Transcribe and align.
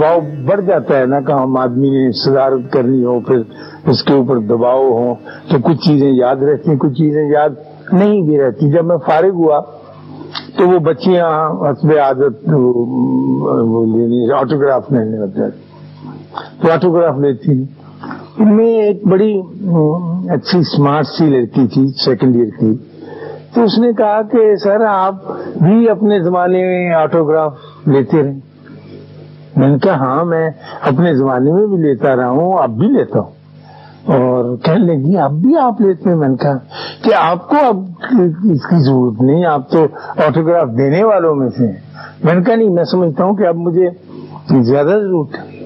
دباؤ 0.00 0.20
بڑھ 0.46 0.60
جاتا 0.60 0.98
ہے 0.98 1.06
نا، 1.06 1.20
کہ 1.20 1.32
ہم 1.32 1.56
آدمی 1.56 1.88
نے 1.90 2.10
صدارت 2.24 2.72
کرنی 2.72 3.04
ہو، 3.04 3.18
پھر 3.20 3.40
اس 3.90 4.02
کے 4.02 4.12
اوپر 4.14 4.38
دباؤ 4.50 4.84
ہو، 4.90 5.14
تو 5.48 5.58
کچھ 5.64 5.80
چیزیں 5.86 6.10
یاد 6.10 6.36
رہتی 6.36 6.70
ہیں، 6.70 6.78
کچھ 6.78 6.94
چیزیں 6.98 7.24
یاد 7.30 7.50
نہیں 7.92 8.20
بھی 8.22 8.40
رہتی۔ 8.40 8.70
جب 8.72 8.84
میں 8.84 8.96
فارغ 9.06 9.34
ہوا، 9.42 9.60
تو 10.56 10.68
وہ 10.68 10.78
بچیاں 10.78 11.28
حسب 11.62 11.90
عادت 12.02 12.48
یعنی 13.96 14.32
آٹوگراف 14.32 14.90
لینے 14.92 15.18
لگ 15.18 15.38
تو 16.62 16.72
آٹوگراف 16.72 17.18
لیتی۔ 17.18 17.62
ان 18.38 18.56
میں 18.56 18.72
ایک 18.82 19.06
بڑی، 19.06 19.32
اچھی 20.34 20.58
اسمارٹ 20.58 21.06
سی 21.06 21.30
لڑکی 21.30 21.66
تھی 21.66 21.86
سیکنڈ 22.04 22.36
ایئر 22.36 22.50
کی۔ 22.60 22.74
تو 23.54 23.62
اس 23.62 23.78
نے 23.78 23.92
کہا 23.92 24.20
کہ، 24.22 24.54
سر، 24.56 24.84
آپ 24.88 25.14
بھی 25.62 25.88
اپنے 25.90 26.22
زمانے 26.22 26.64
میں 26.64 26.94
آٹوگراف 26.94 27.52
لیتے 27.86 28.22
رہے 28.22 28.49
میں 29.56 29.68
نے 29.68 29.78
کہا 29.78 29.94
ہاں 29.94 30.24
میں 30.24 30.50
اپنے 30.80 31.14
زمانے 31.14 31.52
میں 31.52 31.66
بھی 31.66 31.76
لیتا 31.76 32.16
رہا 32.16 32.30
ہوں، 32.30 32.58
اب 32.58 32.70
بھی 32.70 32.88
لیتا 32.88 33.18
ہوں۔ 33.18 33.30
اور 34.06 34.56
کہنے 34.56 34.94
لگی، 34.94 35.18
اب 35.18 35.32
بھی 35.32 35.56
آپ 35.56 35.80
لیتے 35.80 36.08
ہیں؟ 36.08 36.16
میں 36.16 36.28
نے 36.28 36.36
کہا 36.36 36.58
کہ 37.02 37.10
آپ 37.14 37.48
کو 37.48 37.56
اب 37.68 37.76
اس 38.44 38.66
کی 38.66 38.84
ضرورت 38.84 39.22
نہیں، 39.22 39.44
آپ 39.44 39.70
تو 39.70 39.86
آٹوگراف 40.26 40.68
دینے 40.78 41.04
والوں 41.04 41.34
میں 41.34 41.48
سے 41.48 41.66
میں 42.24 42.34
نے 42.34 42.42
کہا، 42.42 42.54
نہیں، 42.54 42.68
میں 42.68 42.84
سمجھتا 42.84 43.24
ہوں 43.24 43.34
کہ 43.34 43.46
اب 43.46 43.56
مجھے 43.56 43.88
زیادہ 44.62 44.86
ضرورت 44.86 45.28
ہے۔ 45.38 45.60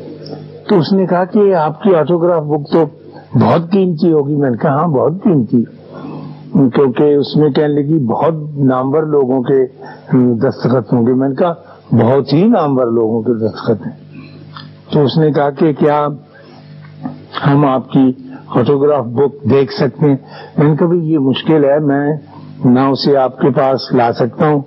تو 0.68 0.78
اس 0.78 0.92
نے 0.92 1.06
کہا 1.06 1.24
کہ 1.24 1.54
آپ 1.54 1.82
کی 1.82 1.94
آٹوگراف 1.94 2.42
بک 2.42 2.72
تو 2.72 2.84
بہت 3.34 3.70
قیمتی 3.70 4.12
ہوگی۔ 4.12 4.36
میں 4.36 4.50
نے 4.50 4.56
کہا 4.56 4.70
ہاں 4.70 4.88
بہت 4.88 5.12
قیمتی۔ 5.24 5.64
کیونکہ 6.74 7.14
اس 7.14 7.36
میں 7.36 7.50
کہنے 7.50 7.74
لگی، 7.74 7.98
بہت 7.98 8.34
نامور 8.56 9.02
لوگوں 9.02 9.42
کے 9.42 9.66
دستخط 10.34 10.92
ہوں 10.92 11.06
گے۔ 11.06 11.12
میں 11.12 11.28
نے 11.28 11.34
کہا 11.34 11.54
بہت 12.00 12.32
ہی 12.32 12.48
نامور 12.48 12.86
لوگوں 12.86 13.22
کے 13.22 13.32
دستخط 13.34 13.86
ہیں۔ 13.86 13.96
تو 14.92 15.02
اس 15.04 15.18
نے 15.18 15.32
کہا 15.32 15.50
کہ 15.50 15.72
کیا 15.72 16.06
ہم 17.46 17.64
آپ 17.64 17.90
کی 17.90 18.12
فوٹوگراف 18.54 19.04
بک 19.04 19.50
دیکھ 19.50 19.72
سکتے 19.72 20.10
ہیں؟ 20.10 20.16
میں 20.58 20.68
نے 20.68 20.76
کہا 20.76 20.94
یہ 20.94 21.18
مشکل 21.18 21.64
ہے، 21.64 21.78
میں 21.78 22.12
نہ 22.64 22.80
اسے 22.80 23.16
آپ 23.16 23.40
کے 23.40 23.50
پاس 23.50 23.92
لا 23.92 24.12
سکتا 24.12 24.48
ہوں، 24.48 24.60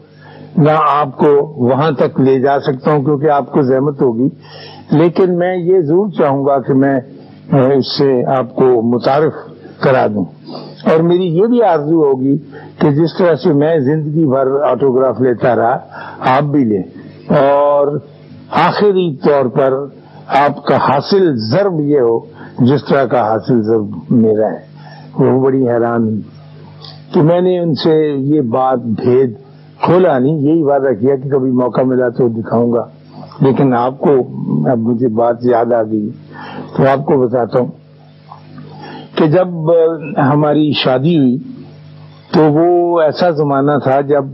نہ 0.57 0.71
آپ 0.89 1.17
کو 1.17 1.53
وہاں 1.57 1.91
تک 1.91 2.19
لے 2.19 2.39
جا 2.39 2.59
سکتا 2.59 2.91
ہوں 2.91 3.03
کیونکہ 3.03 3.29
آپ 3.29 3.51
کو 3.51 3.61
زحمت 3.61 4.01
ہوگی۔ 4.01 4.29
لیکن 4.91 5.37
میں 5.37 5.57
یہ 5.57 5.81
ضرور 5.81 6.09
چاہوں 6.09 6.45
گا 6.45 6.59
کہ 6.59 6.73
میں 6.73 6.99
اس 7.51 7.97
سے 7.97 8.25
آپ 8.25 8.55
کو 8.55 8.81
متعارف 8.81 9.33
کرا 9.79 10.07
دوں۔ 10.07 10.25
اور 10.83 10.99
میری 10.99 11.37
یہ 11.37 11.45
بھی 11.45 11.63
آرزو 11.63 12.03
ہوگی 12.03 12.37
کہ 12.79 12.91
جس 12.91 13.17
طرح 13.17 13.35
سے 13.35 13.53
میں 13.53 13.79
زندگی 13.79 14.25
بھر 14.25 14.61
آٹوگراف 14.61 15.21
لیتا 15.21 15.55
رہا، 15.55 15.77
آپ 16.19 16.43
بھی 16.43 16.65
لیں۔ 16.65 16.83
اور 17.27 17.87
آخری 18.51 19.15
طور 19.15 19.45
پر 19.45 19.73
آپ 20.27 20.63
کا 20.65 20.75
حاصل 20.75 21.31
ضرب 21.35 21.79
یہ 21.79 21.99
ہو، 21.99 22.19
جس 22.59 22.85
طرح 22.85 23.05
کا 23.05 23.21
حاصل 23.21 23.61
ضرب 23.61 24.11
میرا 24.11 24.51
ہے، 24.51 24.65
وہ 25.13 25.41
بڑی 25.41 25.69
حیران 25.69 26.21
کہ 27.13 27.21
میں 27.21 27.41
نے 27.41 27.59
ان 27.59 27.73
سے 27.73 27.95
یہ 28.17 28.41
بات 28.41 28.79
بھید 28.79 29.37
کھولا 29.81 30.19
نہیں، 30.19 30.37
یہی 30.39 30.63
وعدہ 30.63 30.93
کیا 30.99 31.15
کہ 31.15 31.29
کبھی 31.29 31.51
موقع 31.51 31.81
ملا 31.81 32.09
تو 32.09 32.27
دکھاؤں 32.27 32.73
گا۔ 32.73 32.85
لیکن 33.41 33.73
آپ 33.73 33.99
کو، 33.99 34.11
اب 34.71 34.79
مجھے 34.79 35.07
بات 35.07 35.35
یاد 35.41 35.73
آ 35.73 35.83
گئی، 35.83 36.09
تو 36.77 36.87
آپ 36.87 37.05
کو 37.05 37.17
بتاتا 37.17 37.59
ہوں 37.59 37.67
کہ 39.15 39.27
جب 39.27 39.47
ہماری 40.17 40.71
شادی 40.71 41.17
ہوئی، 41.17 41.37
تو 42.33 42.51
وہ 42.53 43.01
ایسا 43.01 43.29
زمانہ 43.29 43.71
تھا 43.83 44.01
جب 44.01 44.25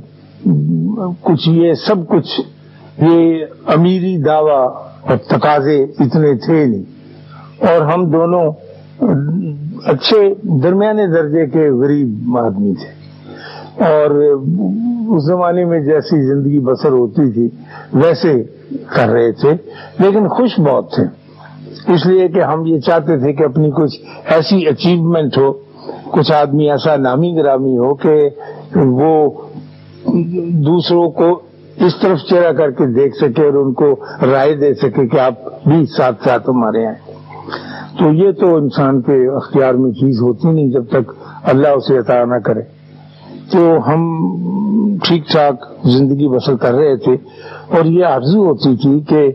کچھ 1.22 1.50
یہ 1.50 1.74
سب 1.74 2.08
کچھ 2.08 2.42
یہ 3.02 3.46
امیری 3.66 4.18
دعوی 4.18 4.52
اور 4.52 5.18
تقاضے 5.18 5.84
اتنے 5.84 6.36
تھے 6.46 6.66
نہیں۔ 6.66 6.84
اور 7.68 7.82
ہم 7.82 8.12
دونوں 8.12 8.52
اچھے 9.86 10.34
درمیانے 10.42 11.08
درجے 11.08 11.46
کے 11.46 11.70
غریب 11.70 12.38
آدمی 12.38 12.74
تھے۔ 12.74 13.04
اور 13.84 14.10
اس 15.08 15.24
زمانے 15.24 15.66
میں 15.66 15.80
جیسی 15.80 16.28
زندگی 16.28 16.60
بسر 16.60 16.90
ہوتی 16.90 17.32
تھی، 17.32 17.50
ویسے 17.94 18.44
کر 18.96 19.10
رہے 19.10 19.32
تھے، 19.32 19.50
لیکن 20.00 20.28
خوش 20.28 20.60
بہت 20.60 20.92
تھے۔ 20.92 21.04
اس 21.94 22.06
لیے 22.06 22.28
کہ 22.28 22.42
ہم 22.44 22.66
یہ 22.66 22.80
چاہتے 22.80 23.20
تھے 23.20 23.34
کہ 23.34 23.44
اپنی 23.44 23.72
کچھ 23.72 24.02
ایسی 24.26 24.68
اچیومنٹ 24.68 25.38
ہو، 25.38 25.54
کچھ 26.12 26.32
آدمی 26.32 26.72
ایسا 26.72 26.96
نامی 26.96 27.36
گرامی 27.36 27.78
ہو 27.78 27.96
کہ 27.96 28.30
وہ 28.76 29.30
دوسروں 30.50 31.10
کو 31.10 31.42
اس 31.78 32.00
طرف 32.02 32.20
چہرہ 32.30 32.52
کر 32.52 32.72
کے 32.72 32.86
دیکھ 32.86 33.18
سکے 33.18 33.44
اور 33.44 33.54
ان 33.54 33.74
کو 33.74 33.96
رائے 34.32 34.56
دے 34.56 34.74
سکے 34.74 35.08
کہ 35.08 35.20
آپ 35.20 35.34
بھی 35.68 35.86
ساتھ 35.86 36.24
ساتھ 36.24 36.50
ہمارے 36.50 36.86
ہیں۔ 36.86 36.94
تو 38.00 38.14
یہ 38.14 38.32
تو 38.32 38.56
انسان 38.56 39.02
کے 39.02 39.36
اختیار 39.36 39.74
میں 39.74 39.92
چیز 39.92 40.22
ہوتی 40.22 40.52
نہیں 40.52 40.72
جب 40.72 40.88
تک 40.90 41.12
اللہ 41.44 41.68
اسے 41.68 41.98
عطا 41.98 42.26
نہ 42.26 42.36
کرے۔ 42.36 42.62
تو 43.52 43.78
ہم 43.88 44.02
ٹھیک 45.04 45.28
ٹھاک 45.28 45.66
زندگی 45.84 46.28
بسر 46.28 46.56
کر 46.56 46.74
رہے 46.74 46.96
تھے 46.96 47.14
اور 47.78 47.86
یہ 47.86 48.06
آرزو 48.06 48.46
ہوتی 48.46 48.78
تھی 48.78 49.00
کہ 49.00 49.32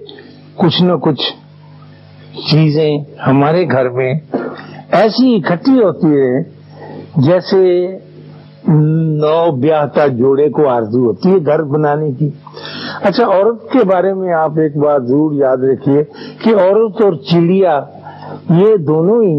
کچھ 0.56 0.82
نہ 0.82 0.92
کچھ 0.92 1.22
چیزیں 2.50 2.98
ہمارے 3.26 3.64
گھر 3.64 3.88
میں 3.88 4.14
ایسی 4.92 5.36
اکٹھی 5.36 5.72
ہوتی 5.72 6.06
ہے 6.06 6.42
جیسے 7.16 7.58
نو 8.68 9.50
بیاہتا 9.50 10.06
جوڑے 10.06 10.48
کو 10.48 10.68
آرزو 10.68 11.04
ہوتی 11.04 11.30
ہے 11.30 11.36
گھر 11.46 11.62
بنانے 11.62 12.12
کی۔ 12.12 12.30
اچھا 13.02 13.24
عورت 13.24 13.72
کے 13.72 13.78
بارے 13.84 14.14
میں 14.14 14.32
آپ 14.32 14.58
ایک 14.58 14.76
بات 14.76 15.06
ضرور 15.06 15.32
یاد 15.32 15.56
رکھیے 15.56 16.04
کہ 16.44 16.54
عورت 16.54 17.02
اور 17.02 17.12
چڑیا 17.12 17.80
یہ 18.50 18.76
دونوں 18.76 19.22
ہی 19.22 19.38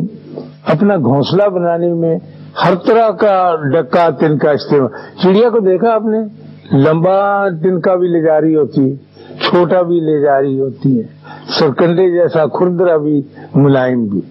اپنا 0.67 0.95
گھونسلہ 0.95 1.49
بنانے 1.49 1.93
میں 1.93 2.19
ہر 2.65 2.75
طرح 2.75 3.09
کا 3.09 3.55
ڈکا 3.73 4.09
تنکا 4.09 4.51
استعمال۔ 4.51 4.87
چڑیا 5.23 5.49
کو 5.49 5.59
دیکھا 5.59 5.93
آپ 5.93 6.05
نے؟ 6.05 6.17
لمبا 6.77 7.49
تنکا 7.49 7.95
بھی 7.95 8.07
لے 8.07 8.21
جا 8.21 8.41
رہی 8.41 8.55
ہوتی 8.55 8.91
ہے، 8.91 8.95
چھوٹا 9.41 9.81
بھی 9.81 9.99
لے 9.99 10.21
جا 10.21 10.41
رہی 10.41 10.59
ہوتی 10.59 10.99
ہے 10.99 11.03
سرکنڈے 11.59 12.11
جیسا 12.11 12.45
کھردرا 12.45 12.97
بھی، 12.97 13.21
ملائم 13.55 14.05
بھی۔ 14.05 14.21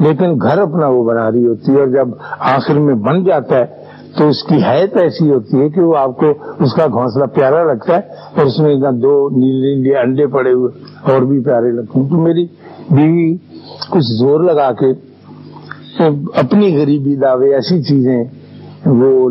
لیکن 0.00 0.34
گھر 0.42 0.58
اپنا 0.58 0.86
وہ 0.86 1.04
بنا 1.04 1.30
رہی 1.30 1.46
ہوتی 1.46 1.74
ہے 1.74 1.78
اور 1.80 1.86
جب 1.86 2.08
آخر 2.38 2.74
میں 2.74 2.94
بن 2.94 3.24
جاتا 3.24 3.58
ہے 3.58 3.81
تو 4.16 4.28
اس 4.28 4.42
کی 4.42 4.54
حیت 4.54 4.96
ایسی 4.96 5.30
ہوتی 5.30 5.60
ہے 5.60 5.68
کہ 5.68 5.80
وہ 5.80 5.96
آپ 5.96 6.16
کو 6.18 6.30
اس 6.64 6.74
کا 6.74 6.86
گھونسلہ 6.86 7.24
پیارا 7.24 7.62
لگتا 7.64 7.96
ہے 7.96 8.00
اور 8.36 8.46
اس 8.46 8.58
میں 8.58 8.74
دو 9.02 9.28
نیلے 9.36 9.74
نیلے 9.74 9.96
انڈے 9.98 10.26
پڑے 10.26 10.52
ہوئے 10.52 10.72
اور 11.12 11.22
بھی 11.22 11.40
پیارے 11.40 11.70
لگتے 11.70 12.00
ہیں۔ 12.00 12.08
تو 12.08 12.16
میری 12.16 12.46
بیوی 12.90 13.36
کچھ 13.90 14.12
زور 14.18 14.40
لگا 14.40 14.72
کے 14.72 14.90
اپنی 16.34 16.76
غریبی 16.76 17.16
دعوے 17.16 17.54
ایسی 17.54 17.82
چیزیں 17.82 18.24
وہ 18.86 19.28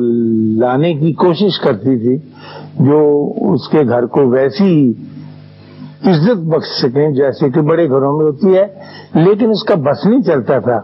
لانے 0.60 0.94
کی 0.94 1.14
کوشش 1.14 1.60
کرتی 1.60 1.98
تھی 2.00 2.18
جو 2.80 3.00
اس 3.54 3.68
کے 3.68 3.80
گھر 3.88 4.06
کو 4.06 4.30
ویسی 4.30 4.94
عزت 6.06 6.38
بخش 6.38 6.68
سکیں 6.82 7.12
جیسے 7.12 7.50
کہ 7.50 7.62
بڑے 7.62 7.90
گھروں 7.90 8.18
میں 8.18 8.26
ہوتی 8.26 8.58
ہے، 8.58 8.66
لیکن 9.14 9.50
اس 9.50 9.64
کا 9.64 9.76
بس 9.76 10.06
نہیں 10.06 10.22
چلتا 10.22 10.60
تھا۔ 10.60 10.80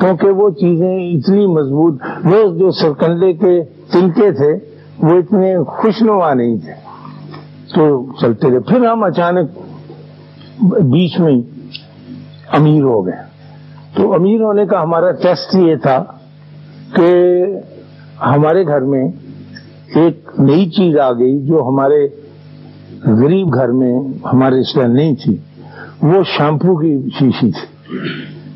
کیونکہ 0.00 0.28
وہ 0.28 0.50
چیزیں 0.50 0.98
اتنی 1.00 1.46
مضبوط، 1.46 2.02
وہ 2.24 2.58
جو 2.58 2.70
سرکنڈے 2.70 3.32
کے 3.32 3.62
تنکے 3.92 4.32
تھے، 4.32 4.58
وہ 4.98 5.18
اتنے 5.18 5.64
خوشنما 5.64 6.34
نہیں 6.34 6.58
تھے۔ 6.58 6.72
تو 7.74 8.06
چلتے 8.20 8.50
رہے۔ 8.50 8.60
پھر 8.60 8.86
ہم 8.86 9.04
اچانک 9.04 9.50
بیچ 10.62 11.20
میں 11.20 11.40
امیر 12.52 12.82
ہو 12.82 13.06
گئے۔ 13.06 13.32
تو 13.96 14.14
امیر 14.14 14.40
ہونے 14.40 14.66
کا 14.66 14.82
ہمارا 14.82 15.10
ٹیسٹ 15.10 15.54
یہ 15.54 15.76
تھا 15.76 16.04
کہ 16.96 17.44
ہمارے 18.26 18.66
گھر 18.66 18.80
میں 18.80 19.08
ایک 19.94 20.30
نئی 20.38 20.70
چیز 20.70 20.98
آ 20.98 21.12
گئی 21.12 21.46
جو 21.46 21.62
ہمارے 21.68 22.08
غریب 23.04 23.54
گھر 23.54 23.68
میں 23.68 23.98
ہمارے 24.32 24.60
رشتہ 24.60 24.80
نہیں 24.80 25.14
تھی۔ 25.14 25.36
وہ 26.02 26.22
شیمپو 26.24 26.76
کی 26.76 27.08
شیشی 27.18 27.52
تھی۔ 27.52 27.92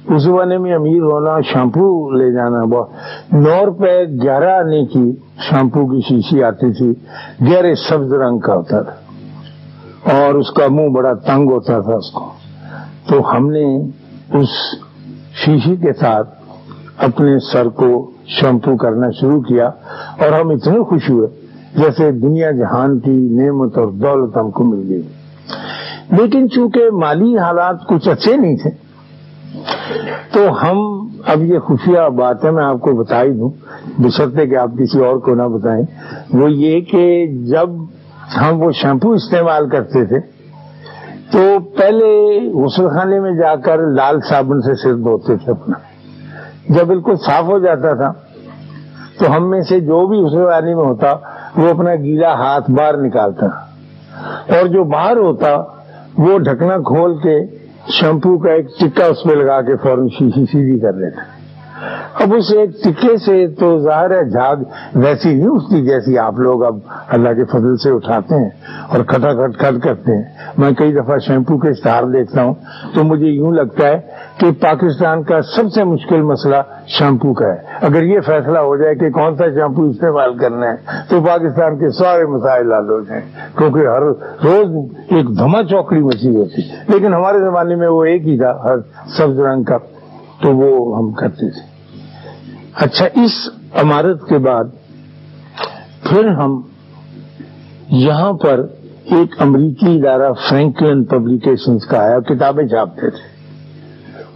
اس 0.09 0.23
زمانے 0.23 0.59
میں 0.59 0.75
امیر 0.75 1.03
ہونا 1.03 1.41
شیمپو 1.41 2.11
لے 2.11 2.33
جانا 2.33 2.65
بہت 2.65 2.91
نو 3.33 3.67
روپے 3.67 4.23
گیارہ 4.23 4.51
آنے 4.51 4.85
کی 4.85 5.13
شیمپو 5.39 5.87
کی 5.87 6.01
شیشی 6.01 6.43
آتی 6.43 6.73
تھی 6.73 6.95
گہرے 7.53 7.75
سبز 7.75 8.13
رنگ 8.13 8.39
کا 8.39 8.55
ہوتا 8.55 8.83
تھا۔ 8.83 8.95
اور 10.13 10.35
اس 10.35 10.51
کا 10.51 10.67
منہ 10.71 10.89
بڑا 10.89 11.13
تنگ 11.13 11.51
ہوتا 11.51 11.81
تھا 11.81 11.93
اس 11.93 12.11
کو۔ 12.11 12.33
تو 13.09 13.31
ہم 13.31 13.51
نے 13.51 13.77
اس 14.33 14.49
شیشی 15.45 15.77
کے 15.77 15.93
ساتھ 15.93 16.29
اپنے 16.99 17.39
سر 17.53 17.69
کو 17.69 18.11
شیمپو 18.27 18.77
کرنا 18.77 19.11
شروع 19.11 19.41
کیا 19.41 19.67
اور 20.19 20.41
ہم 20.41 20.49
اتنے 20.49 20.83
خوش 20.83 21.11
ہوئے 21.11 21.27
جیسے 21.77 22.11
دنیا 22.11 22.51
جہان 22.51 22.99
کی 22.99 23.29
نعمت 23.31 23.79
اور 23.79 23.87
دولت 23.87 24.37
ہم 24.37 24.51
کو 24.51 24.65
مل 24.65 24.87
گئی۔ 24.89 25.03
لیکن 26.11 26.51
چونکہ 26.51 26.91
مالی 26.93 27.39
حالات 27.39 27.87
کچھ 27.89 28.09
اچھے 28.09 28.37
نہیں 28.37 28.57
تھے 28.57 28.86
تو 30.37 30.63
ہم 30.63 31.09
اب 31.27 31.43
یہ 31.43 31.59
خفیہ 31.59 32.09
بات 32.09 32.45
ہے 32.45 32.51
میں 32.51 32.65
آپ 32.65 32.81
کو 32.81 32.93
بتا 32.93 33.23
ہی 33.23 33.33
دوں 33.33 33.51
بشرتے 33.99 34.47
کہ 34.47 34.57
آپ 34.57 34.71
کسی 34.79 35.05
اور 35.05 35.17
کو 35.17 35.35
نہ 35.35 35.43
بتائیں۔ 35.43 35.83
وہ 36.33 36.51
یہ 36.51 36.81
کہ 36.81 37.27
جب 37.27 37.71
ہم 38.41 38.63
وہ 38.63 38.71
شیمپو 38.71 39.13
استعمال 39.13 39.69
کرتے 39.69 40.05
تھے، 40.05 40.19
تو 41.31 41.59
پہلے 41.77 42.41
غسل 42.53 42.89
خانے 42.89 43.21
میں 43.21 43.33
جا 43.33 43.57
کر 43.57 43.79
لال 43.79 44.21
صابن 44.21 44.61
سے 44.61 44.75
سر 44.75 44.95
دھوتے 44.95 45.37
تھے 45.37 45.51
اپنا۔ 45.53 45.79
جب 46.69 46.87
بالکل 46.87 47.17
صاف 47.17 47.45
ہو 47.45 47.59
جاتا 47.59 47.95
تھا، 47.95 48.13
تو 49.19 49.37
ہم 49.37 49.51
میں 49.51 49.61
سے 49.61 49.81
جو 49.81 50.07
بھی 50.07 50.19
غسل 50.19 50.51
خانے 50.51 50.75
میں 50.75 50.85
ہوتا، 50.85 51.13
وہ 51.57 51.71
اپنا 51.71 51.95
گیلا 51.95 52.35
ہاتھ 52.35 52.71
باہر 52.71 52.97
نکالتا۔ 52.97 53.47
اور 54.57 54.67
جو 54.67 54.85
باہر 54.85 55.17
ہوتا، 55.17 55.57
وہ 56.19 56.39
ڈھکنا 56.39 56.77
کھول 56.77 57.15
کے 57.23 57.56
شیمپو 57.89 58.39
کا 58.39 58.53
ایک 58.53 58.69
ٹکا 58.79 59.07
اس 59.07 59.25
میں 59.27 59.35
لگا 59.37 59.61
کے 59.63 59.77
فوراً 59.77 60.09
شیشی 60.09 60.45
سیدھی 60.47 60.79
کر 60.79 60.93
لیتا 60.93 61.23
اب 62.21 62.35
اس 62.35 62.53
ایک 62.57 62.71
ٹکے 62.85 63.17
سے 63.17 63.47
تو 63.49 63.79
ظاہر 63.79 64.11
ہے 64.11 64.25
جھاگ 64.25 64.57
ویسی 64.95 65.35
نہیں 65.35 65.49
اٹھتی 65.51 65.85
جیسی 65.87 66.19
آپ 66.19 66.39
لوگ 66.39 66.65
اب 66.65 66.79
اللہ 67.09 67.29
کے 67.29 67.45
فضل 67.45 67.77
سے 67.77 67.91
اٹھاتے 67.91 68.35
ہیں 68.35 68.51
اور 68.89 69.01
کھٹا 69.01 69.33
کھٹ 69.33 69.59
کھٹ 69.59 69.83
کرتے 69.83 70.17
ہیں۔ 70.17 70.23
میں 70.59 70.71
کئی 70.71 70.93
دفعہ 70.93 71.19
شیمپو 71.19 71.59
کے 71.59 71.69
اشتہار 71.69 72.03
دیکھتا 72.03 72.43
ہوں 72.43 72.55
تو 72.95 73.05
مجھے 73.05 73.27
یوں 73.27 73.53
لگتا 73.53 73.89
ہے 73.89 74.01
کہ 74.39 74.51
پاکستان 74.51 75.23
کا 75.23 75.41
سب 75.43 75.73
سے 75.73 75.85
مشکل 75.85 76.23
مسئلہ 76.23 76.57
شیمپو 76.87 77.33
کا 77.33 77.47
ہے۔ 77.47 77.87
اگر 77.87 78.03
یہ 78.03 78.21
فیصلہ 78.21 78.59
ہو 78.59 78.77
جائے 78.77 78.95
کہ 78.95 79.11
کون 79.11 79.37
سا 79.37 79.49
شیمپو 79.49 79.83
استعمال 79.83 80.39
کرنا 80.39 80.67
ہے 80.67 80.77
تو 81.09 81.21
پاکستان 81.21 81.79
کے 81.79 81.91
سارے 81.91 82.25
مسائل 82.25 82.73
حل 82.73 82.91
ہو 82.91 83.01
جائیں۔ 83.01 83.23
کیونکہ 83.59 83.79
ہر 83.79 84.03
روز 84.45 84.91
ایک 85.09 85.39
دھما 85.39 85.63
چوکڑی 85.63 86.01
مچھی 86.01 86.37
ہوتی 86.37 86.63
لیکن 86.89 87.15
ہمارے 87.15 87.39
زمانے 87.39 87.75
میں 87.75 87.89
وہ 87.89 88.05
ایک 88.05 88.29
ہی 88.29 88.39
تھا، 88.39 88.59
ہر 88.65 88.77
سبز 89.19 89.41
رنگ 89.41 89.63
کا، 89.63 89.79
تو 90.43 90.57
وہ 90.57 90.99
ہم 90.99 91.13
کرتے 91.13 91.51
تھے۔ 91.51 91.76
اچھا 92.77 93.05
اس 93.05 93.49
عمارت 93.75 94.29
کے 94.29 94.39
بعد 94.39 94.65
پھر 96.03 96.29
ہم 96.29 96.61
یہاں 97.89 98.33
پر 98.33 98.67
ایک 99.05 99.43
امریکی 99.43 100.01
ادارہ 100.01 100.33
فرینکلن 100.49 101.05
پبلیکیشنز 101.05 101.87
کا 101.87 101.99
آیا، 101.99 102.21
کتابیں 102.21 102.67
چھاپتے 102.67 103.11
تھے۔ 103.11 103.37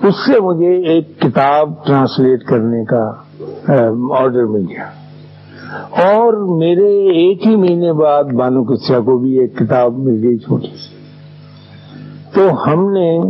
اس 0.09 0.15
سے 0.27 0.41
مجھے 0.41 0.89
ایک 0.89 1.21
کتاب 1.21 1.87
ٹرانسلیٹ 1.87 2.43
کرنے 2.43 2.85
کا 2.85 3.13
آرڈر 4.11 4.45
مل 4.45 4.61
گیا۔ 4.61 4.91
اور 5.91 6.59
میرے 6.59 7.09
ایک 7.09 7.47
ہی 7.47 7.57
مہینے 7.57 7.93
بعد 7.93 8.25
بانو 8.25 8.65
کسیا 8.65 9.01
کو 9.01 9.19
بھی 9.19 9.39
ایک 9.39 9.59
کتاب 9.59 9.99
مل 9.99 10.25
گئی 10.25 10.39
چھوٹی 10.39 10.67
سی۔ 10.67 10.97
تو 12.35 12.65
ہم 12.67 12.93
نے 12.93 13.21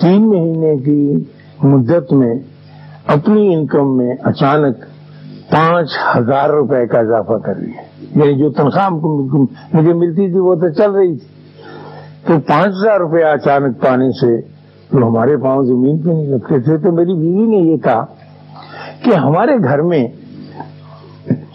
تین 0.00 0.28
مہینے 0.28 0.76
کی 0.76 1.14
مدت 1.62 2.12
میں 2.12 2.34
اپنی 3.06 3.54
انکم 3.54 3.96
میں 3.96 4.14
اچانک 4.22 4.76
پانچ 5.50 5.90
ہزار 6.16 6.50
روپے 6.50 6.86
کا 6.86 6.98
اضافہ 6.98 7.32
کر 7.32 7.54
لیا 7.54 7.82
یعنی 8.16 8.38
جو 8.38 8.50
تنخواہ 8.50 8.88
مجھے 9.72 9.92
ملتی 9.92 10.30
تھی 10.30 10.38
وہ 10.38 10.54
تو 10.54 10.68
چل 10.68 10.90
رہی 10.90 11.16
تھی۔ 11.16 11.28
تو 12.26 12.40
پانچ 12.46 12.66
ہزار 12.66 13.00
روپے 13.00 13.22
اچانک 13.22 13.80
پانے 13.80 14.10
سے 14.10 14.40
تو 14.90 15.08
ہمارے 15.08 15.36
پاؤں 15.36 15.62
زمین 15.62 15.98
پہ 15.98 16.10
نہیں 16.10 16.26
لگتے 16.26 16.60
تھے۔ 16.60 16.78
تو 16.78 16.92
میری 16.92 17.14
بیوی 17.14 17.46
نے 17.46 17.56
یہ 17.56 17.76
کہا 17.76 18.04
کہ 19.04 19.14
ہمارے 19.14 19.56
گھر 19.64 19.82
میں 19.82 20.08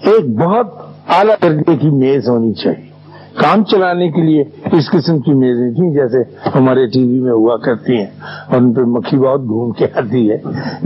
ایک 0.02 0.40
بہت 0.40 0.68
اعلیٰ 1.10 1.36
درجے 1.42 1.76
کی 1.76 1.90
میز 1.90 2.30
ہونی 2.30 2.54
چاہیے۔ 2.54 2.89
کام 3.36 3.64
چلانے 3.64 4.10
کے 4.10 4.22
لیے 4.22 4.42
اس 4.72 4.90
قسم 4.92 5.20
کی 5.20 5.34
میزیں 5.34 5.74
تھیں 5.74 5.94
جیسے 5.94 6.50
ہمارے 6.56 6.88
ٹی 6.88 7.08
وی 7.08 7.20
میں 7.20 7.32
ہوا 7.32 7.58
کرتی 7.58 7.98
ہیں 7.98 8.06
اور 8.48 8.58
ان 8.58 8.74
پہ 8.74 8.82
مکھی 8.82 9.18
بہت 9.18 9.42
گھوم 9.42 9.72
کے 9.72 9.88
آتی 9.96 10.32
ہے۔ 10.32 10.38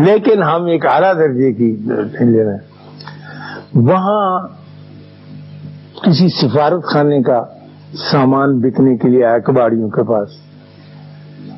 لیکن 0.06 0.44
ہم 0.44 0.66
ایک 0.66 0.86
اعلیٰ 0.86 1.16
درجے 1.16 1.54
کی 1.54 1.78
لے 2.20 2.44
رہے 2.44 2.52
ہیں۔ 2.52 2.60
وہاں 3.76 4.48
کسی 6.04 6.28
سفارت 6.30 6.84
خانے 6.84 7.22
کا 7.22 7.44
سامان 8.12 8.60
بکنے 8.60 8.98
کے 8.98 9.10
لیے 9.10 9.26
آیا 9.26 9.40
کباڑیوں 9.40 9.90
کے 9.90 10.04
پاس۔ 10.04 10.30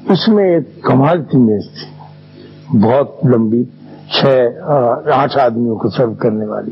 اس 0.10 0.28
میں 0.28 0.56
ایک 0.56 0.82
کمال 0.84 1.24
کی 1.24 1.38
میز 1.38 1.64
تھی۔ 1.64 1.96
بہت 2.80 3.26
لمبی، 3.26 3.64
چھ، 4.20 4.26
آٹھ 5.14 5.38
آدمیوں 5.38 5.76
کو 5.76 5.90
سرو 5.90 6.14
کرنے 6.14 6.46
والی۔ 6.46 6.72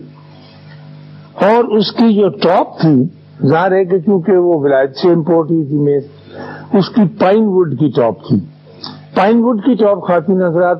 اور 1.34 1.78
اس 1.78 1.92
کی 1.92 2.22
جو 2.22 2.30
ٹاپ 2.30 2.82
تھی 2.82 3.04
ظاہر 3.50 3.72
ہے 3.72 3.86
کہ 3.86 4.00
کیونکہ 4.00 4.38
وہ 4.38 4.60
ولایت 4.60 4.96
سے 4.96 5.10
امپورٹ 5.10 5.52
ہوئی 5.52 5.66
تھی 5.66 5.80
میز 5.80 6.04
اس 6.74 6.90
کی 6.90 7.02
پائن 7.20 7.44
وڈ 7.46 7.80
کی 7.80 7.92
ٹاپ 7.96 8.28
تھی۔ 8.28 8.40
پائن 9.16 9.44
وڈ 9.44 9.64
کی 9.66 9.74
ٹاپ 9.76 10.08
خاطی 10.08 10.34
حضرات 10.34 10.78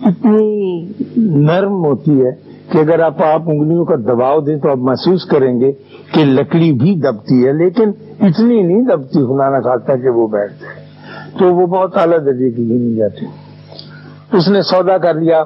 اتنی 0.00 0.84
نرم 1.16 1.84
ہوتی 1.84 2.20
ہے 2.24 2.30
کہ 2.72 2.78
اگر 2.78 3.00
آپ 3.00 3.22
آپ 3.22 3.42
انگلیوں 3.46 3.84
کا 3.84 3.96
دباؤ 3.96 4.40
دیں 4.40 4.56
تو 4.56 4.70
آپ 4.70 4.76
محسوس 4.76 5.24
کریں 5.24 5.60
گے 5.60 5.72
کہ 6.14 6.24
لکڑی 6.24 6.72
بھی 6.72 6.94
دبتی 6.94 7.46
ہے، 7.46 7.52
لیکن 7.52 7.90
اتنی 8.20 8.62
نہیں 8.62 8.82
دبتی، 8.82 9.24
خدا 9.24 9.48
نہ 9.50 9.60
کھاتا 9.62 9.96
کہ 9.96 10.10
وہ 10.10 10.28
بیٹھتے 10.28 10.80
تو 11.38 11.54
وہ 11.54 11.66
بہت 11.66 11.96
اعلیٰ 11.96 12.18
درجے 12.26 12.50
کی 12.50 12.68
گنی 12.68 12.94
جاتی۔ 12.94 13.26
اس 14.32 14.48
نے 14.48 14.62
سودا 14.62 14.98
کر 14.98 15.14
لیا 15.14 15.40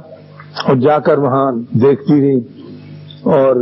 اور 0.65 0.77
جا 0.77 0.99
کر 0.99 1.19
وہاں 1.19 1.53
دیکھتی 1.81 2.21
رہی 2.21 2.41
اور 3.23 3.57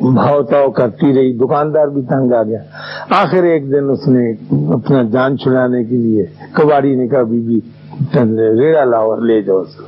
بھاؤ 0.00 0.42
تاؤ 0.42 0.70
کرتی 0.70 1.14
رہی، 1.14 1.38
دکاندار 1.38 1.86
بھی 1.86 2.02
تنگ 2.02 2.32
آ 2.32 2.42
گیا۔ 2.42 2.58
آخر 3.10 3.42
ایک 3.42 3.70
دن 3.70 3.90
اس 3.90 4.08
نے 4.08 4.30
اپنا 4.74 5.02
جان 5.02 5.38
چھڑانے 5.38 5.84
کے 5.84 5.96
لیے 5.96 6.26
کباڑی 6.52 6.94
نے 6.94 7.08
کہا 7.08 7.22
بی 7.22 7.40
بی 7.40 7.60
ریڑا 8.60 8.84
لاؤ 8.84 9.10
اور 9.10 9.18
لے 9.18 9.42
جاؤ 9.42 9.58
اس 9.58 9.76
کو۔ 9.76 9.82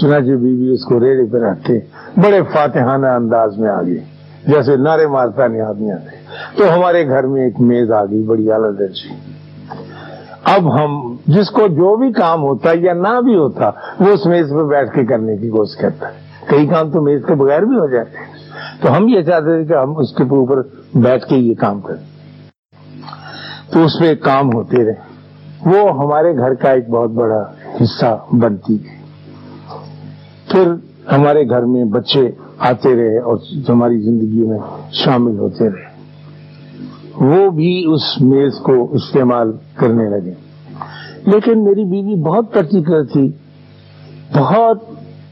چنانچہ 0.00 0.30
بی 0.30 0.54
بی 0.54 0.72
اس 0.72 0.84
کو 0.84 1.00
ریڑے 1.00 1.24
پہ 1.32 1.38
رکھتے 1.38 1.78
بڑے 2.16 2.42
فاتحانہ 2.52 3.06
انداز 3.06 3.58
میں 3.58 3.70
آ 3.70 3.82
گئی، 3.82 3.98
جیسے 4.46 4.76
نعرے 4.76 5.06
مارتا 5.06 5.46
نہیں 5.46 5.60
آدمی 5.60 5.92
آتے۔ 5.92 6.16
تو 6.56 6.74
ہمارے 6.74 7.08
گھر 7.08 7.26
میں 7.26 7.44
ایک 7.44 7.60
میز 7.60 7.92
آ 7.92 8.04
گئی، 8.04 8.22
بڑی 8.22 8.52
اعلیٰ 8.52 8.78
درجی 8.78 9.08
اب 10.44 10.74
ہم 10.74 11.16
جس 11.26 11.50
کو 11.50 11.66
جو 11.68 11.96
بھی 11.96 12.12
کام 12.12 12.42
ہوتا 12.42 12.70
یا 12.74 12.92
نہ 12.92 13.20
بھی 13.20 13.36
ہوتا، 13.36 13.70
وہ 14.00 14.08
اس 14.08 14.26
میز 14.26 14.50
پہ 14.50 14.64
بیٹھ 14.64 14.94
کے 14.94 15.04
کرنے 15.04 15.36
کی 15.36 15.48
کوشش 15.48 15.76
کرتا 15.76 16.08
ہے۔ 16.08 16.12
کئی 16.46 16.66
کام 16.66 16.90
تو 16.90 17.02
میز 17.02 17.20
کے 17.26 17.34
بغیر 17.34 17.62
بھی 17.62 17.76
ہو 17.76 17.86
جاتے 17.86 18.18
ہیں۔ 18.18 18.40
تو 18.80 18.96
ہم 18.96 19.08
یہ 19.08 19.22
چاہتے 19.22 19.44
تھے 19.44 19.74
کہ 19.74 19.78
ہم 19.78 19.98
اس 19.98 20.14
کے 20.16 20.22
اوپر 20.22 20.62
بیٹھ 20.94 21.26
کے 21.26 21.36
یہ 21.36 21.54
کام 21.54 21.80
کریں۔ 21.80 22.10
تو 23.72 23.84
اس 23.84 23.98
پہ 24.00 24.14
کام 24.14 24.46
ہوتے 24.54 24.84
رہے۔ 24.84 25.10
وہ 25.66 26.04
ہمارے 26.04 26.36
گھر 26.36 26.54
کا 26.54 26.70
ایک 26.70 26.88
بہت 26.88 27.10
بڑا 27.10 27.42
حصہ 27.82 28.24
بنتی 28.32 28.74
ہے۔ 28.74 29.00
پھر 30.50 30.72
ہمارے 31.12 31.48
گھر 31.48 31.62
میں 31.62 31.84
بچے 31.84 32.30
آتے 32.58 32.96
رہے 32.96 33.18
اور 33.18 33.36
ہماری 33.68 33.98
زندگی 33.98 34.44
میں 34.46 34.58
شامل 34.92 35.38
ہوتے 35.38 35.68
رہے۔ 35.68 35.90
وہ 37.20 37.50
بھی 37.50 37.84
اس 37.94 38.20
میز 38.20 38.52
کو 38.62 38.92
استعمال 38.92 39.52
کرنے 39.74 40.08
لگے۔ 40.10 40.34
لیکن 41.26 41.64
میری 41.64 41.84
بیوی 41.84 42.22
بہت 42.22 42.54
پرٹیکولر 42.54 43.04
تھی، 43.04 43.32
بہت 44.34 44.78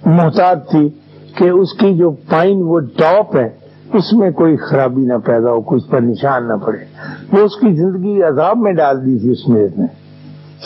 محتاط 0.07 0.71
تھی۔ 0.71 0.89
کہ 1.37 1.49
اس 1.51 1.73
کی 1.79 1.91
جو 1.97 2.11
پائن 2.31 2.57
وہ 2.63 2.79
ٹاپ 2.99 3.37
ہے، 3.37 3.49
اس 3.95 4.13
میں 4.13 4.31
کوئی 4.31 4.57
خرابی 4.61 5.05
نہ 5.07 5.19
پیدا 5.27 5.51
ہو 5.53 5.61
کچھ 5.61 5.87
پر 5.91 6.01
نشان 6.01 6.49
نہ 6.49 6.57
پڑے۔ 6.65 6.85
وہ 7.33 7.41
اس 7.45 7.55
کی 7.61 7.75
زندگی 7.77 8.23
عذاب 8.23 8.57
میں 8.59 8.73
ڈال 8.73 9.05
دی 9.07 9.19
تھی 9.19 9.31
اس 9.31 9.49
میز 9.49 9.79
نے۔ 9.79 9.87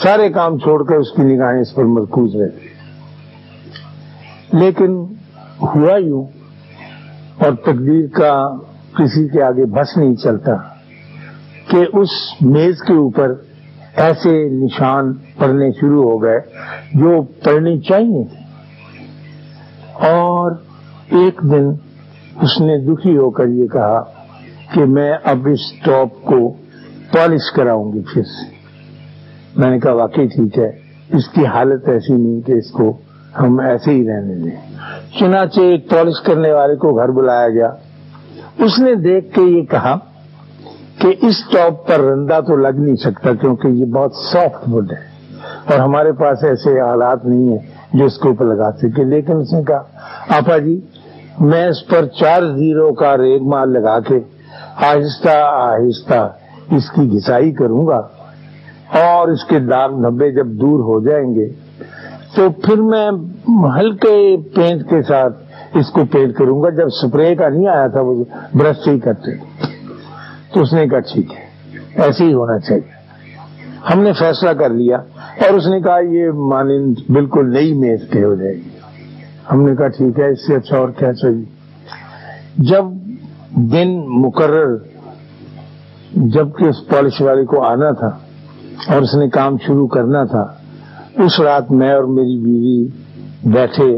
سارے 0.03 0.29
کام 0.29 0.57
چھوڑ 0.57 0.83
کر 0.83 0.95
اس 0.95 1.11
کی 1.15 1.23
نگاہیں 1.23 1.61
اس 1.61 1.73
پر 1.75 1.83
مرکوز 1.95 2.35
رہتی 2.35 2.67
لیکن 4.59 4.91
ہوا 5.63 5.95
یوں، 5.97 6.23
اور 7.43 7.51
تقدیر 7.65 8.05
کا 8.15 8.33
کسی 8.97 9.27
کے 9.27 9.41
آگے 9.43 9.65
بس 9.75 9.97
نہیں 9.97 10.15
چلتا 10.23 10.55
کہ 11.69 11.85
اس 11.93 12.11
میز 12.45 12.81
کے 12.87 12.93
اوپر 12.93 13.33
ایسے 14.03 14.31
نشان 14.51 15.13
پڑنے 15.37 15.69
شروع 15.71 16.03
ہو 16.03 16.21
گئے 16.23 16.39
جو 16.93 17.21
پڑھنے 17.43 17.77
چاہیے 17.89 18.23
تھے۔ 18.23 18.42
اور 20.11 20.51
ایک 21.09 21.41
دن 21.43 21.71
اس 22.41 22.61
نے 22.61 22.77
دکھی 22.77 23.17
ہو 23.17 23.29
کر 23.29 23.47
یہ 23.47 23.67
کہا 23.67 24.03
کہ 24.73 24.85
میں 24.85 25.13
اب 25.23 25.47
اس 25.51 25.73
ٹاپ 25.85 26.25
کو 26.25 26.49
پالش 27.13 27.51
کراؤں 27.55 27.93
گی 27.93 28.01
پھر 28.13 28.23
سے۔ 28.23 28.53
میں 29.55 29.69
نے 29.69 29.79
کہا، 29.79 29.93
واقعی 29.93 30.27
ٹھیک 30.27 30.57
ہے، 30.57 30.71
اس 31.17 31.27
کی 31.27 31.45
حالت 31.45 31.89
ایسی 31.89 32.13
نہیں 32.13 32.41
کہ 32.41 32.51
اس 32.51 32.71
کو 32.71 32.97
ہم 33.39 33.59
ایسے 33.59 33.91
ہی 33.91 34.07
رہنے 34.07 34.35
دیں۔ 34.35 34.57
چنانچہ 35.19 35.59
ایک 35.59 35.89
پالش 35.89 36.21
کرنے 36.23 36.51
والے 36.51 36.75
کو 36.75 36.93
گھر 36.93 37.09
بلایا 37.09 37.49
گیا۔ 37.49 37.67
اس 38.57 38.79
نے 38.79 38.95
دیکھ 38.95 39.35
کے 39.35 39.41
یہ 39.41 39.61
کہا 39.61 39.97
کہ 41.01 41.15
اس 41.21 41.35
ٹاپ 41.51 41.87
پر 41.87 41.99
رندا 41.99 42.39
تو 42.39 42.55
لگ 42.55 42.75
نہیں 42.77 42.95
سکتا 42.95 43.33
کیونکہ 43.33 43.67
یہ 43.67 43.85
بہت 43.85 44.11
سافٹ 44.15 44.69
وڈ 44.71 44.91
ہے 44.91 45.13
اور 45.71 45.79
ہمارے 45.79 46.11
پاس 46.11 46.43
ایسے 46.43 46.81
حالات 46.81 47.25
نہیں 47.25 47.49
ہیں۔ 47.49 47.72
جو 47.93 48.05
اس 48.05 48.17
کے 48.17 48.27
اوپر 48.27 48.45
لگا 48.45 48.71
سکے۔ 48.71 49.03
لیکن 49.03 49.37
اس 49.37 49.53
نے 49.53 49.63
کہا، 49.63 49.83
آپا 50.37 50.57
جی 50.57 50.79
میں 51.39 51.67
اس 51.67 51.87
پر 51.87 52.05
چار 52.19 52.41
زیرو 52.57 52.93
کا 52.93 53.17
ریگ 53.17 53.43
مال 53.43 53.69
لگا 53.69 53.99
کے 53.99 54.19
آہستہ 54.89 55.37
آہستہ 55.45 56.21
اس 56.71 56.89
کی 56.91 57.11
گھسائی 57.11 57.51
کروں 57.51 57.87
گا 57.87 58.01
اور 58.99 59.27
اس 59.27 59.43
کے 59.45 59.59
داغ 59.59 59.89
دھبے 60.01 60.31
جب 60.31 60.47
دور 60.61 60.79
ہو 60.79 60.99
جائیں 60.99 61.35
گے، 61.35 61.47
تو 62.35 62.49
پھر 62.49 62.81
میں 62.81 63.09
ہلکے 63.77 64.15
پینٹ 64.55 64.89
کے 64.89 65.01
ساتھ 65.01 65.37
اس 65.73 65.89
کو 65.89 66.01
پینٹ 66.11 66.35
کروں 66.35 66.61
گا۔ 66.63 66.69
جب 66.69 66.89
سپرے 67.01 67.35
کا 67.35 67.49
نہیں 67.49 67.67
آیا 67.67 67.87
تھا 67.87 68.01
وہ 68.01 68.23
برش 68.53 68.77
سے 68.85 68.91
ہی 68.91 68.99
کرتے 68.99 69.31
تو 70.53 70.61
اس 70.61 70.73
نے 70.73 70.87
کہا، 70.87 70.99
ٹھیک 70.99 71.33
ہے، 71.33 71.45
ایسے 72.03 72.25
ہی 72.25 72.33
ہونا 72.33 72.59
چاہیے۔ 72.59 72.92
ہم 73.89 73.99
نے 73.99 74.13
فیصلہ 74.13 74.49
کر 74.49 74.69
لیا 74.69 74.97
اور 75.45 75.53
اس 75.53 75.67
نے 75.67 75.81
کہا 75.81 75.99
یہ 75.99 76.29
مانند 76.31 76.99
بالکل 77.09 77.53
نئی 77.53 77.73
میز 77.73 77.99
کے 78.11 78.23
ہو 78.23 78.35
جائے 78.35 78.53
گی۔ 78.53 78.69
ہم 79.51 79.61
نے 79.61 79.75
کہا 79.75 79.87
ٹھیک 79.87 80.19
ہے، 80.19 80.29
اس 80.29 80.47
سے 80.47 80.55
اچھا 80.55 80.77
اور 80.77 80.89
کیا 80.89 81.13
چاہیے؟ 81.13 81.43
جب 82.57 82.85
دن 83.73 83.89
مقرر، 84.21 84.75
جبکہ 86.13 86.65
اس 86.65 86.87
پالش 86.87 87.21
والے 87.21 87.45
کو 87.45 87.63
آنا 87.63 87.91
تھا 87.91 88.09
اور 88.87 89.01
اس 89.01 89.15
نے 89.15 89.29
کام 89.29 89.57
شروع 89.57 89.87
کرنا 89.87 90.23
تھا، 90.23 90.45
اس 91.25 91.39
رات 91.39 91.71
میں 91.71 91.91
اور 91.93 92.03
میری 92.03 92.37
بیوی 92.37 92.87
بیٹھے 93.53 93.91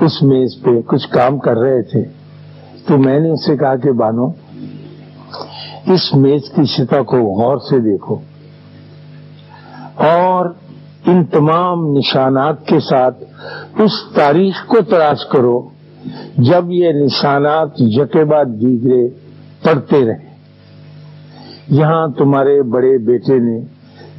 اس 0.00 0.22
میز 0.22 0.62
پہ 0.62 0.80
کچھ 0.86 1.08
کام 1.10 1.38
کر 1.38 1.58
رہے 1.58 1.82
تھے، 1.82 2.04
تو 2.86 2.98
میں 2.98 3.20
نے 3.20 3.30
اس 3.30 3.46
سے 3.46 3.56
کہا 3.56 3.76
کہ 3.76 3.92
بانو، 3.92 4.26
اس 5.86 6.14
میز 6.14 6.50
کی 6.56 6.62
سطح 6.76 7.02
کو 7.06 7.16
غور 7.16 7.58
سے 7.58 7.80
دیکھو۔ 7.80 8.16
اور 9.96 10.46
ان 11.06 11.24
تمام 11.24 11.86
نشانات 11.86 12.66
کے 12.66 12.80
ساتھ 12.80 13.24
اس 13.78 13.90
تاریخ 14.14 14.66
کو 14.66 14.76
تلاش 14.80 15.26
کرو 15.32 15.68
جب 16.38 16.70
یہ 16.70 16.92
نشانات 16.92 17.68
یکے 17.78 18.24
بعد 18.24 18.44
دیگرے 18.44 19.08
پڑتے 19.62 20.04
رہے 20.06 20.32
یہاں 21.68 22.06
تمہارے 22.08 22.62
بڑے 22.62 22.98
بیٹے 22.98 23.38
نے 23.38 23.60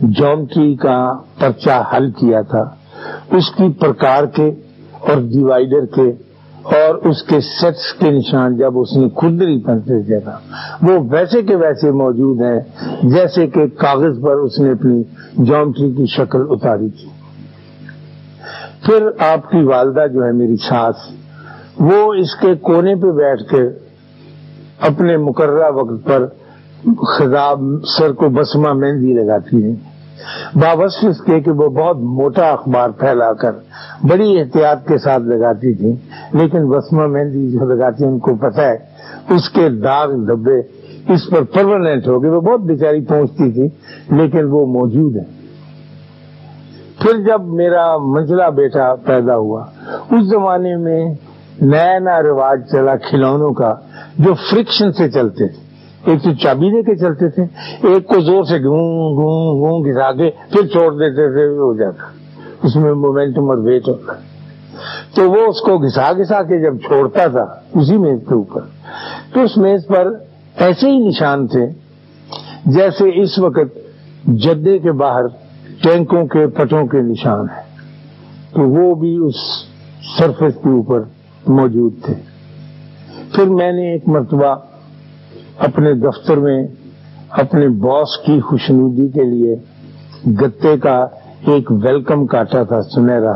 جومٹری 0.02 0.76
کا 0.76 1.14
پرچہ 1.40 1.84
حل 1.94 2.12
کیا 2.12 2.42
تھا۔ 2.42 2.64
اس 3.32 3.52
کی 3.52 3.74
پرکار 3.74 4.24
کے 4.24 4.52
اور 5.00 5.16
ڈیوائڈر 5.16 5.86
کے 5.86 6.12
اور 6.64 6.96
اس 6.96 7.24
کے 7.24 7.40
سیٹس 7.40 7.94
کے 7.94 8.12
نشان 8.12 8.58
جب 8.58 8.80
اس 8.80 8.98
نے 8.98 9.10
کھدری 9.10 9.60
پنسے 9.62 10.02
دیا 10.02 10.20
تھا 10.20 10.40
وہ 10.82 11.00
ویسے 11.10 11.42
کے 11.42 11.56
ویسے 11.56 11.92
موجود 11.92 12.42
ہیں، 12.42 12.60
جیسے 13.04 13.48
کہ 13.48 13.68
کاغذ 13.68 14.22
پر 14.22 14.36
اس 14.36 14.60
نے 14.60 14.72
اپنی 14.72 15.04
جومٹری 15.34 15.92
کی 15.92 16.06
شکل 16.06 16.42
اتاری 16.50 16.90
تھی۔ 16.90 17.10
پھر 18.86 19.08
آپ 19.20 19.52
کی 19.52 19.64
والدہ 19.64 20.06
جو 20.14 20.26
ہے 20.26 20.32
میری 20.32 20.56
ساس، 20.56 20.96
وہ 21.80 22.14
اس 22.14 22.36
کے 22.36 22.56
کونے 22.56 22.96
پہ 22.96 23.12
بیٹھ 23.12 23.44
کے 23.50 23.64
اپنے 24.80 25.18
مقررہ 25.18 25.72
وقت 25.72 26.06
پر 26.06 26.26
خزاب 27.04 27.62
سر 27.98 28.12
کو 28.12 28.30
بسما 28.30 28.74
مہندی 28.74 29.14
لگاتی 29.14 29.64
ہیں 29.64 29.93
بابس 30.56 31.04
اس 31.04 31.22
کے 31.26 31.40
کہ 31.42 31.52
وہ 31.52 31.70
بہت 31.70 31.98
موٹا 32.18 32.50
اخبار 32.52 32.90
پھیلا 33.00 33.32
کر 33.34 33.52
بڑی 34.10 34.40
احتیاط 34.40 34.88
کے 34.88 34.98
ساتھ 34.98 35.24
لگاتی 35.24 35.74
تھی، 35.74 35.92
لیکن 36.34 36.70
بسما 36.70 37.06
مہندی 37.08 37.52
جو 37.52 37.66
لگاتی 37.66 38.06
ان 38.06 38.20
کو 38.20 38.36
پتہ 38.36 38.62
ہے، 38.62 38.78
اس 39.36 39.50
کے 39.50 39.70
داغ 39.84 40.14
دھبے 40.28 40.60
اس 41.14 41.30
پر 41.30 41.44
پرماننٹ 41.54 42.08
ہو 42.08 42.22
گئے۔ 42.24 42.30
وہ 42.30 42.42
بہت 42.42 42.60
بیچاری 42.60 43.02
پہنچتی 43.06 43.52
تھی، 43.52 43.68
لیکن 44.18 44.46
وہ 44.46 44.66
موجود 44.74 45.16
ہے 45.16 45.26
پھر 47.02 47.20
جب 47.24 47.42
میرا 47.60 47.86
منزلہ 47.98 48.50
بیٹا 48.56 48.94
پیدا 49.06 49.36
ہوا، 49.38 49.64
اس 50.12 50.30
زمانے 50.30 50.76
میں 50.76 51.02
نیا 51.62 51.98
نیا 52.00 52.22
رواج 52.22 52.62
چلا 52.72 52.96
کھلونوں 53.10 53.52
کا 53.54 53.74
جو 54.18 54.34
فرکشن 54.50 54.92
سے 54.92 55.10
چلتے 55.12 55.48
تھے۔ 55.48 55.62
ایک 56.06 56.24
تو 56.24 56.34
چابی 56.34 56.72
دے 56.72 56.84
کے 56.84 56.96
چلتے 56.96 57.30
تھے، 57.30 57.44
ایک 57.88 58.08
کو 58.08 58.22
زور 58.22 58.44
سے 58.44 58.64
گھوں 58.64 59.14
گھوں 59.14 59.60
گھوں 59.60 59.80
گھسا 59.80 60.12
کے 60.12 60.32
پھر 60.52 60.68
چھوڑ 60.68 60.94
دیتے 60.94 61.32
تھے 61.34 61.46
ہو 61.46 61.74
جاتا۔ 61.74 62.04
اس 62.64 62.76
میں 62.76 62.94
مومنٹم 62.94 63.50
اور 63.50 63.58
ویٹ 63.58 63.88
ہوتا۔ 63.88 64.14
تو 65.16 65.32
وہ 65.32 65.38
اس 65.48 65.62
کو 65.62 65.78
گھسا 65.78 66.12
گھسا 66.14 66.44
کے 66.44 66.62
جب 66.62 66.78
چھوڑتا 66.78 67.28
تھا، 67.28 67.80
اسی 67.80 67.98
میز 67.98 68.20
کے 68.30 68.34
اوپر۔ 68.34 68.62
تو 69.34 69.42
اس 69.42 69.58
میز 69.58 69.88
پر 69.88 70.08
ایسے 70.58 70.90
ہی 70.90 71.08
نشان 71.08 71.48
تھے، 71.48 71.68
جیسے 72.66 73.22
اس 73.22 73.40
وقت 73.40 73.78
جدے 74.26 74.80
کے 74.80 74.92
باہر 74.92 75.28
ٹینکوں 75.84 76.28
کے 76.28 76.48
پٹوں 76.48 76.88
کے 76.88 77.02
نشان 77.02 77.40
ہیں۔ 77.40 77.78
تو 78.54 78.62
وہ 78.62 78.96
بھی 78.96 79.18
اس 79.18 79.36
سرفیس 80.18 80.54
کے 80.64 80.70
اوپر 80.70 81.02
موجود 81.48 81.94
تھے۔ 82.06 82.14
پھر 83.36 83.46
میں 83.48 83.72
نے 83.72 83.92
ایک 83.92 84.08
مرتبہ 84.08 84.56
اپنے 85.60 85.94
دفتر 85.94 86.38
میں، 86.38 86.68
اپنے 87.30 87.68
باس 87.68 88.18
کی 88.26 88.40
خوشنودی 88.40 89.08
کے 89.08 89.24
لیے 89.24 89.56
گتے 90.42 90.78
کا 90.78 91.08
ایک 91.48 91.72
ویلکم 91.72 92.26
کاٹا 92.26 92.64
تھا، 92.64 92.82
سنہرا، 92.82 93.32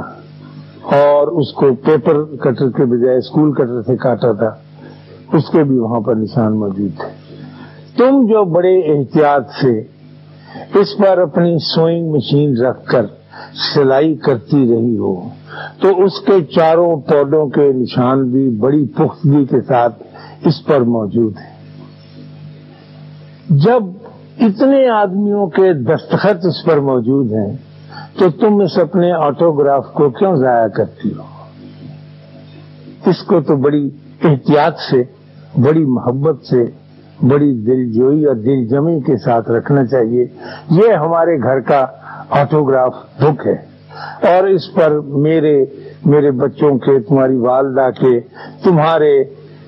اور 0.84 1.28
اس 1.28 1.54
کو 1.54 1.74
پیپر 1.86 2.24
کٹر 2.24 2.70
کے 2.70 2.86
بجائے، 2.86 3.18
اسکول 3.18 3.54
کٹر 3.54 3.82
سے 3.82 3.98
کاٹا 3.98 4.32
تھا۔ 4.32 4.56
اس 5.34 5.50
کے 5.50 5.64
بھی 5.64 5.80
وہاں 5.80 6.00
پر 6.00 6.16
نشان 6.16 6.60
موجود 6.60 7.00
تھے۔ 7.00 7.28
تم 7.98 8.28
جو 8.28 8.46
بڑے 8.46 8.80
احتیاط 8.80 9.50
سے 9.62 9.80
اس 10.80 10.98
پر 10.98 11.18
اپنی 11.18 11.58
سوئنگ 11.60 12.12
مشین 12.12 12.58
رکھ 12.58 12.86
کر 12.86 13.06
سلائی 13.76 14.16
کرتی 14.16 14.58
رہی 14.58 14.98
ہو، 14.98 15.30
تو 15.82 16.04
اس 16.04 16.20
کے 16.26 16.46
چاروں 16.56 17.02
پودوں 17.02 17.48
کے 17.48 17.72
نشان 17.74 18.30
بھی 18.30 18.50
بڑی 18.50 18.88
پختگی 18.88 19.46
کے 19.46 19.62
ساتھ 19.62 20.04
اس 20.46 20.66
پر 20.66 20.82
موجود 20.82 21.34
ہیں۔ 21.38 21.57
جب 23.50 23.84
اتنے 24.40 24.90
آدمیوں 24.90 25.48
کے 25.48 25.74
دستخط 25.74 26.46
اس 26.46 26.66
پر 26.66 26.78
موجود 26.78 27.32
ہیں، 27.32 27.58
تو 28.20 28.30
تم 28.30 28.62
اس 28.62 28.78
اپنے 28.78 29.12
آٹوگراف 29.12 29.86
کو 29.94 30.10
کیوں 30.10 30.36
ضائع 30.36 30.68
کرتی 30.68 31.10
ہو؟ 31.10 31.24
اس 33.10 33.24
کو 33.24 33.42
تو 33.42 33.56
بڑی 33.56 33.90
احتیاط 34.24 34.76
سے، 34.92 35.04
بڑی 35.62 35.86
محبت 35.86 36.46
سے، 36.46 36.66
بڑی 37.28 37.54
دل 37.54 37.92
جوئی 37.92 38.26
اور 38.26 38.36
دل 38.36 38.68
جمی 38.68 39.00
کے 39.00 39.18
ساتھ 39.18 39.52
رکھنا 39.52 39.86
چاہیے۔ 39.86 40.28
یہ 40.70 40.94
ہمارے 40.94 41.38
گھر 41.38 41.60
کا 41.60 41.86
آٹوگراف 42.30 42.96
بک 43.20 43.48
ہے۔ 43.48 43.78
اور 44.28 44.48
اس 44.48 44.74
پر 44.74 45.00
میرے 45.00 45.66
میرے 46.06 46.32
بچوں 46.32 46.78
کے، 46.78 47.00
تمہاری 47.00 47.36
والدہ 47.36 47.90
کے، 48.00 48.20
تمہارے 48.64 49.24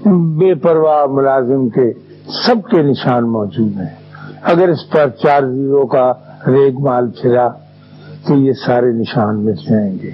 بے 0.06 0.56
پرواہ 0.56 1.06
ملازم 1.06 1.70
کے 1.70 1.94
سب 2.30 2.70
کے 2.72 2.82
نشان 2.82 3.32
موجود 3.32 3.78
ہیں۔ 3.78 3.96
اگر 4.44 4.70
اس 4.70 4.90
پر 4.90 5.10
چار 5.10 5.42
زیرو 5.42 5.88
کا 5.88 6.14
ریگ 6.48 6.80
مال 6.80 7.12
پھرا 7.22 7.48
تو 8.28 8.34
یہ 8.34 8.54
سارے 8.54 8.92
نشان 8.92 9.46
مل 9.46 9.54
جائیں 9.54 9.98
گے۔ 10.04 10.12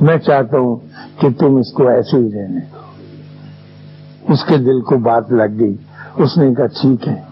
میں 0.00 0.18
چاہتا 0.18 0.58
ہوں 0.58 0.76
کہ 1.20 1.28
تم 1.38 1.56
اس 1.56 1.72
کو 1.72 1.88
ایسے 1.88 2.16
ہی 2.16 2.30
رہنے۔ 2.34 2.60
دو 2.60 4.32
اس 4.32 4.44
کے 4.44 4.56
دل 4.56 4.80
کو 4.80 4.98
بات 4.98 5.32
لگ 5.32 5.58
گئی۔ 5.60 5.76
اس 6.16 6.38
نے 6.38 6.54
کہا، 6.54 6.66
ٹھیک 6.66 7.08
ہے۔ 7.08 7.22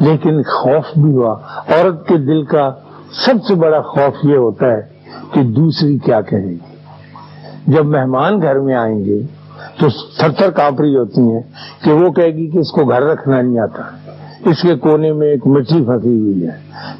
لیکن 0.00 0.42
خوف 0.42 0.98
بھی 0.98 1.14
ہوا۔ 1.14 1.38
عورت 1.68 2.08
کے 2.08 2.16
دل 2.16 2.44
کا 2.44 2.72
سب 3.26 3.34
سے 3.48 3.54
بڑا 3.54 3.80
خوف 3.80 4.24
یہ 4.24 4.36
ہوتا 4.36 4.66
ہے 4.66 4.80
کہ 5.32 5.42
دوسری 5.42 5.98
کیا 5.98 6.20
کہے 6.20 6.46
گی۔ 6.46 6.58
جب 7.66 7.84
مہمان 7.84 8.42
گھر 8.42 8.58
میں 8.58 8.74
آئیں 8.74 9.04
گے 9.04 9.22
تو 9.80 9.88
تھر 10.18 10.30
تھر 10.30 10.50
کانپ 10.50 10.80
رہی 10.80 10.96
ہوتی 10.96 11.20
ہیں 11.20 11.40
کہ 11.84 11.92
وہ 11.92 12.10
کہے 12.10 12.30
گی 12.30 12.50
کہ 12.50 12.58
اس 12.58 12.70
کو 12.70 12.84
گھر 12.84 13.02
رکھنا 13.02 13.42
نہیں 13.42 13.58
آتا۔ 13.58 13.82
اس 14.50 14.62
کے 14.62 14.74
کونے 14.74 15.12
میں 15.12 15.26
ایک 15.26 15.46
مٹھی 15.46 15.84
پھنسی 15.84 16.18
ہوئی 16.18 16.46
ہے 16.46 16.52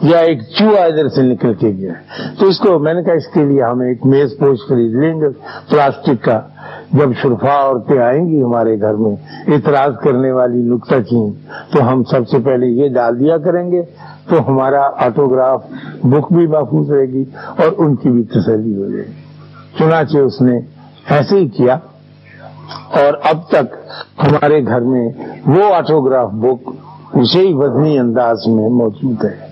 یا 0.03 0.19
ایک 0.19 0.39
چوہا 0.59 0.85
ادھر 0.85 1.09
سے 1.09 1.23
نکل 1.23 1.55
کے 1.55 1.69
گیا۔ 1.69 1.93
تو 2.39 2.47
اس 2.47 2.59
کو 2.59 2.79
میں 2.79 2.95
نے 2.95 3.03
کہا 3.03 3.13
اس 3.13 3.27
کے 3.27 3.45
لیے 3.45 3.63
ہم 3.63 3.81
ایک 3.81 4.07
میز 4.07 4.39
پوچھ 4.39 4.61
خرید 4.69 4.95
لیں 4.95 5.21
گے۔ 5.21 5.29
پلاسٹک 5.71 6.25
کا 6.25 6.41
جب 6.93 7.13
شرفا 7.23 7.63
عورتیں 7.63 7.99
آئیں 7.99 8.29
گی 8.29 8.43
ہمارے 8.43 8.81
گھر 8.81 8.95
میں 8.95 9.17
اعتراض 9.49 9.93
کرنے 10.05 10.33
والی 10.33 10.63
نکتہ 10.63 10.95
چین، 11.11 11.33
تو 11.71 11.93
ہم 11.93 12.05
سب 12.05 12.29
سے 12.29 12.39
پہلے 12.39 12.67
یہ 12.67 12.89
ڈال 12.89 13.21
دیا 13.21 13.39
کریں 13.39 13.73
گے۔ 13.73 13.83
تو 14.29 14.49
ہمارا 14.49 14.83
آٹوگراف 14.97 15.65
بک 16.03 16.33
بھی 16.33 16.47
محفوظ 16.47 16.91
رہے 16.91 17.05
گی 17.05 17.25
اور 17.57 17.69
ان 17.79 17.97
کی 17.97 18.11
بھی 18.11 18.23
تسلی 18.23 18.75
ہو 18.77 18.91
جائے 18.91 19.05
گی۔ 19.07 19.13
چنانچہ 19.79 20.19
اس 20.19 20.41
نے 20.41 20.61
ایسے 21.11 21.37
ہی 21.37 21.49
کیا۔ 21.49 21.79
اور 22.75 23.15
اب 23.25 23.49
تک 23.49 23.75
ہمارے 24.23 24.67
گھر 24.67 24.81
میں 24.81 25.09
وہ 25.47 25.75
آٹوگراف 25.75 26.31
بک 26.33 26.71
اسی 27.13 27.53
وزنی 27.53 27.99
انداز 27.99 28.47
میں 28.47 28.69
موجود 28.69 29.25
ہے۔ 29.25 29.51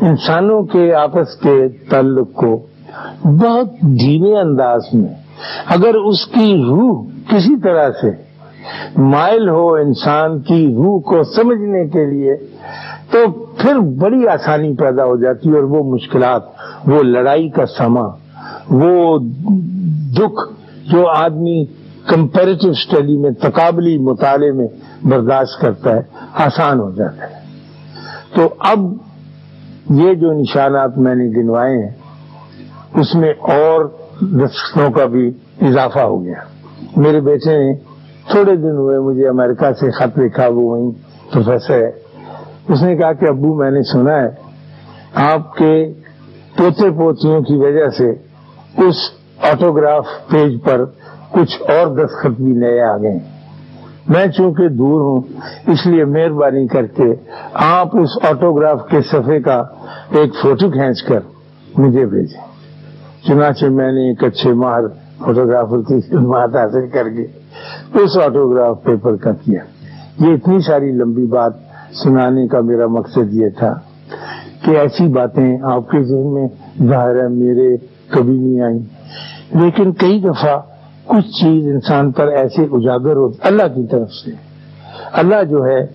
انسانوں 0.00 0.62
کے 0.62 0.94
آپس 0.94 1.36
کے 1.36 1.68
تعلق 1.90 2.32
کو 2.32 2.66
بہت 3.24 3.80
دھیمے 3.80 4.38
انداز 4.38 4.82
میں 4.92 5.14
اگر 5.66 5.94
اس 5.94 6.26
کی 6.26 6.64
روح 6.68 7.04
کسی 7.28 7.60
طرح 7.60 7.90
سے 8.00 8.10
مائل 8.96 9.48
ہو 9.48 9.74
انسان 9.74 10.40
کی 10.40 10.74
روح 10.74 11.00
کو 11.00 11.22
سمجھنے 11.22 11.88
کے 11.88 12.04
لیے، 12.04 12.36
تو 13.10 13.18
پھر 13.30 13.78
بڑی 13.78 14.28
آسانی 14.28 14.74
پیدا 14.74 15.04
ہو 15.04 15.16
جاتی 15.16 15.48
ہے 15.48 15.54
اور 15.54 15.62
وہ 15.62 15.94
مشکلات، 15.94 16.42
وہ 16.86 17.02
لڑائی 17.02 17.48
کا 17.48 17.66
سما 17.66 18.06
وہ 18.70 19.18
دکھ 20.16 20.52
جو 20.92 21.08
آدمی 21.08 21.64
کمپیریٹو 22.08 22.70
اسٹڈی 22.70 23.16
میں، 23.16 23.30
تقابلی 23.30 23.98
مطالعے 23.98 24.52
میں 24.52 24.68
برداشت 25.04 25.60
کرتا 25.60 25.96
ہے، 25.96 26.00
آسان 26.32 26.80
ہو 26.80 26.90
جاتا 26.90 27.30
ہے۔ 27.30 27.44
تو 28.34 28.48
اب 28.58 28.78
یہ 29.90 30.14
جو 30.14 30.32
نشانات 30.32 30.98
میں 30.98 31.14
نے 31.14 31.42
گنوائے 31.42 31.78
ہیں، 31.78 31.90
اس 32.94 33.14
میں 33.14 33.30
اور 33.30 33.84
دستوں 34.20 34.90
کا 34.90 35.04
بھی 35.04 35.30
اضافہ 35.62 35.98
ہو 35.98 36.24
گیا۔ 36.24 36.40
میرے 36.96 37.20
بیٹے 37.20 37.58
نے 37.58 37.74
تھوڑے 38.30 38.56
دن 38.56 38.70
ہوئے 38.70 38.98
مجھے 38.98 39.28
امریکہ 39.28 39.72
سے 39.80 39.90
خط 39.90 40.18
لکھا، 40.18 40.48
وہ 40.48 40.62
وہیں 40.62 40.90
پروفیسر 41.32 41.74
ہے۔ 41.74 41.90
اس 42.68 42.82
نے 42.82 42.96
کہا 42.96 43.12
کہ 43.12 43.28
ابو، 43.28 43.54
میں 43.54 43.70
نے 43.70 43.82
سنا 43.82 44.22
ہے، 44.22 44.28
آپ 45.14 45.56
کے 45.56 45.92
پوتے 46.56 46.90
پوتیوں 46.90 47.40
کی 47.40 47.56
وجہ 47.56 47.88
سے 47.88 48.10
اس 48.82 48.96
آٹوگراف 49.42 50.06
پیج 50.28 50.64
پر 50.64 50.84
کچھ 51.34 51.62
اور 51.62 51.96
دستخط 51.96 52.40
بھی 52.40 52.52
نئے 52.52 52.80
آ 52.80 52.96
گئے۔ 52.96 53.18
میں 54.08 54.26
چونکہ 54.26 54.68
دور 54.68 55.00
ہوں، 55.00 55.20
اس 55.70 55.86
لیے 55.86 56.04
مہربانی 56.04 56.66
کر 56.66 56.86
کے 56.86 57.14
آپ 57.52 57.96
اس 57.96 58.08
آٹوگراف 58.30 58.86
کے 58.90 59.00
صفحے 59.00 59.40
کا 59.40 59.62
ایک 60.10 60.34
فوٹو 60.42 60.70
کھینچ 60.70 61.02
کر 61.02 61.20
مجھے 61.78 62.06
بھیجیں۔ 62.06 62.40
چنانچہ 63.26 63.66
میں 63.66 63.92
نے 63.92 64.08
ایک 64.08 64.24
اچھے 64.24 64.52
ماہر 64.52 64.88
فوٹوگرافر 65.24 65.82
کی 65.82 66.00
خدمات 66.00 66.56
حاصل 66.56 66.88
کر 66.88 67.08
کے 67.08 67.26
اس 67.94 68.18
آٹوگراف 68.18 68.82
پیپر 68.82 69.16
کا 69.16 69.32
کیا۔ 69.32 69.62
یہ 70.20 70.34
اتنی 70.34 70.58
ساری 70.60 70.92
لمبی 70.92 71.26
بات 71.26 71.52
سنانے 71.92 72.46
کا 72.48 72.60
میرا 72.60 72.86
مقصد 72.86 73.34
یہ 73.34 73.48
تھا 73.48 73.74
کہ 74.64 74.70
ایسی 74.70 75.08
باتیں 75.08 75.58
آپ 75.62 75.90
کے 75.90 76.02
ذہن 76.02 76.34
میں 76.34 76.48
ظاہر 76.88 77.22
ہے 77.22 77.28
میرے 77.28 77.76
کبھی 78.10 78.38
نہیں 78.38 78.60
آئی 78.60 78.78
لیکن 79.60 79.92
کئی 79.92 80.20
دفعہ 80.20 80.60
کچھ 81.06 81.26
چیز 81.26 81.66
انسان 81.66 82.12
پر 82.12 82.26
ایسے 82.26 82.62
اجاگر 82.62 83.16
ہو 83.16 83.28
اللہ 83.40 83.62
کی 83.62 83.86
طرف 83.86 84.12
سے۔ 84.12 84.30
اللہ 85.12 85.44
جو 85.50 85.66
ہے، 85.66 85.86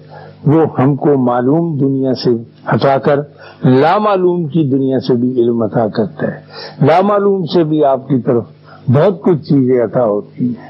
وہ 0.46 0.66
ہم 0.80 0.96
کو 0.96 1.18
معلوم 1.18 1.78
دنیا 1.78 2.14
سے 2.14 2.30
ہٹا 2.76 2.98
کر، 2.98 3.20
لامعلوم 3.66 4.46
کی 4.46 4.70
دنیا 4.70 5.00
سے 5.00 5.14
بھی 5.14 5.42
علم 5.42 5.62
عطا 5.62 5.88
کرتا 5.88 6.28
ہے۔ 6.28 6.40
لامعلوم 6.86 7.46
سے 7.46 7.64
بھی 7.64 7.86
آپ 7.86 8.08
کی 8.08 8.22
طرف 8.22 8.44
بہت 8.88 9.22
کچھ 9.22 9.42
چیزیں 9.42 9.84
عطا 9.84 10.06
ہوتی 10.06 10.46
ہیں۔ 10.46 10.70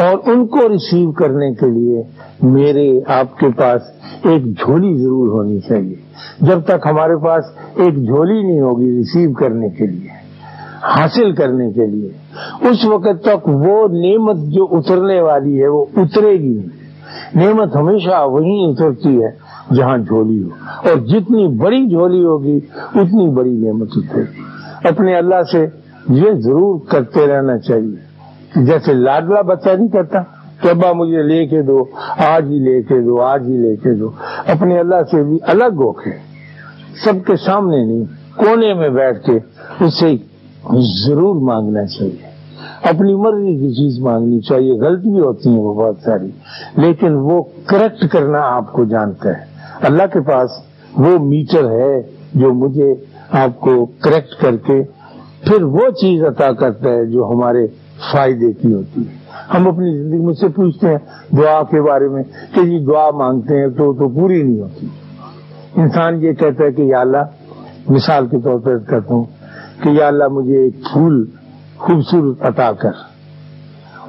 اور 0.00 0.18
ان 0.26 0.46
کو 0.46 0.68
ریسیو 0.68 1.12
کرنے 1.12 1.54
کے 1.54 1.70
لیے 1.70 2.02
میرے 2.42 3.00
آپ 3.06 3.38
کے 3.38 3.46
پاس 3.56 3.82
ایک 4.24 4.44
جھولی 4.44 4.96
ضرور 4.96 5.28
ہونی 5.28 5.60
چاہیے۔ 5.60 5.94
جب 6.40 6.60
تک 6.60 6.86
ہمارے 6.90 7.16
پاس 7.16 7.44
ایک 7.74 7.94
جھولی 7.94 8.42
نہیں 8.42 8.60
ہوگی 8.60 8.90
ریسیو 8.90 9.32
کرنے 9.32 9.68
کے 9.68 9.86
لیے۔ 9.86 10.15
حاصل 10.82 11.32
کرنے 11.32 11.72
کے 11.72 11.86
لیے۔ 11.86 12.08
اس 12.60 12.84
وقت 12.84 13.22
تک 13.22 13.48
وہ 13.48 13.88
نعمت 13.88 14.36
جو 14.36 14.68
اترنے 14.70 15.20
والی 15.20 15.62
ہے 15.62 15.68
وہ 15.68 15.84
اترے 15.96 16.32
گی۔ 16.32 16.62
نہیں 17.34 17.46
نعمت 17.46 17.76
ہمیشہ 17.76 18.24
وہیں 18.26 18.66
اترتی 18.66 19.24
ہے 19.24 19.46
جہاں 19.74 19.98
جھولی 19.98 20.42
ہو۔ 20.42 20.48
اور 20.88 20.98
جتنی 20.98 21.48
بڑی 21.48 21.88
جھولی 21.88 22.24
ہوگی، 22.24 22.60
اتنی 22.94 23.28
بڑی 23.28 23.52
نعمت 23.52 23.88
اترے 23.96 24.22
گی۔ 24.22 24.42
اپنے 24.88 25.16
اللہ 25.16 25.42
سے 25.52 25.66
یہ 26.08 26.30
ضرور 26.32 26.78
کرتے 26.88 27.26
رہنا 27.26 27.58
چاہیے۔ 27.58 28.06
جیسے 28.64 28.92
لاڈلا 28.92 29.42
بچہ 29.42 29.68
نہیں 29.68 29.88
کرتا، 29.88 30.18
کہ 30.62 30.68
ابا 30.68 30.92
مجھے 30.92 31.22
لے 31.22 31.46
کے 31.46 31.62
دو، 31.62 31.84
آج 32.18 32.44
ہی 32.44 32.58
لے 32.58 32.82
کے 32.82 33.00
دو، 33.00 33.22
آج 33.22 33.42
ہی 33.48 33.56
لے 33.56 33.76
کے 33.76 33.94
دو۔ 33.94 34.10
اپنے 34.46 34.78
اللہ 34.78 35.02
سے 35.10 35.22
بھی 35.22 35.38
الگ 35.42 35.74
ہو 35.74 35.92
کے، 35.92 36.10
سب 37.04 37.26
کے 37.26 37.36
سامنے 37.36 37.84
نہیں، 37.84 38.04
کونے 38.36 38.74
میں 38.74 38.88
بیٹھ 38.88 39.26
کے 39.26 39.38
اس 39.84 40.00
سے 40.00 40.16
ضرور 40.74 41.36
مانگنا 41.36 41.86
چاہیے۔ 41.86 42.36
اپنی 42.82 43.14
مرضی 43.14 43.56
کی 43.58 43.74
چیز 43.74 43.98
مانگنی 43.98 44.40
چاہیے 44.40 44.72
غلطی 44.72 45.20
ہوتی 45.20 45.50
ہیں 45.50 45.58
وہ 45.58 45.74
بہت 45.74 45.96
ساری۔ 46.04 46.30
لیکن 46.76 47.12
وہ 47.12 47.42
کریکٹ 47.66 48.12
کرنا 48.12 48.38
آپ 48.42 48.72
کو 48.72 48.84
جانتا 48.84 49.28
ہے۔ 49.28 49.44
اللہ 49.82 50.02
کے 50.12 50.20
پاس 50.20 50.50
وہ 50.96 51.18
میٹر 51.18 51.70
ہے 51.70 52.02
جو 52.34 52.52
مجھے 52.54 52.94
آپ 53.30 53.60
کو 53.60 53.86
کریکٹ 54.00 54.42
کر 54.42 54.56
کے 54.56 54.82
پھر 55.44 55.62
وہ 55.62 55.90
چیز 56.00 56.22
عطا 56.22 56.52
کرتا 56.52 56.90
ہے 56.90 57.06
جو 57.06 57.30
ہمارے 57.34 57.66
فائدے 58.12 58.52
کی 58.52 58.74
ہوتی 58.74 59.00
ہے۔ 59.00 59.26
ہم 59.54 59.68
اپنی 59.68 59.98
زندگی 59.98 60.18
مجھ 60.18 60.38
سے 60.38 60.48
پوچھتے 60.48 60.88
ہیں 60.88 60.98
دعا 61.36 61.62
کے 61.62 61.82
بارے 61.82 62.08
میں 62.08 62.22
کہ 62.54 62.64
جی 62.64 62.78
دعا 62.78 63.10
مانگتے 63.10 63.60
ہیں 63.60 63.68
تو 63.68 63.92
تو 63.92 64.08
پوری 64.08 64.42
نہیں 64.42 64.60
ہوتی۔ 64.60 64.86
انسان 65.76 66.24
یہ 66.24 66.32
کہتا 66.32 66.64
ہے 66.64 66.72
کہ 66.72 66.82
یا 66.82 67.00
اللہ 67.00 67.22
مثال 67.88 68.26
کے 68.26 68.36
طور 68.40 68.58
پر 68.58 68.78
کہتا 68.78 69.14
ہوں۔ 69.14 69.24
کہ 69.82 69.88
یا 69.88 70.06
اللہ 70.06 70.28
مجھے 70.28 70.58
ایک 70.58 70.74
پھول 70.92 71.24
خوبصورت 71.76 72.42
عطا 72.42 72.72
کر۔ 72.72 72.90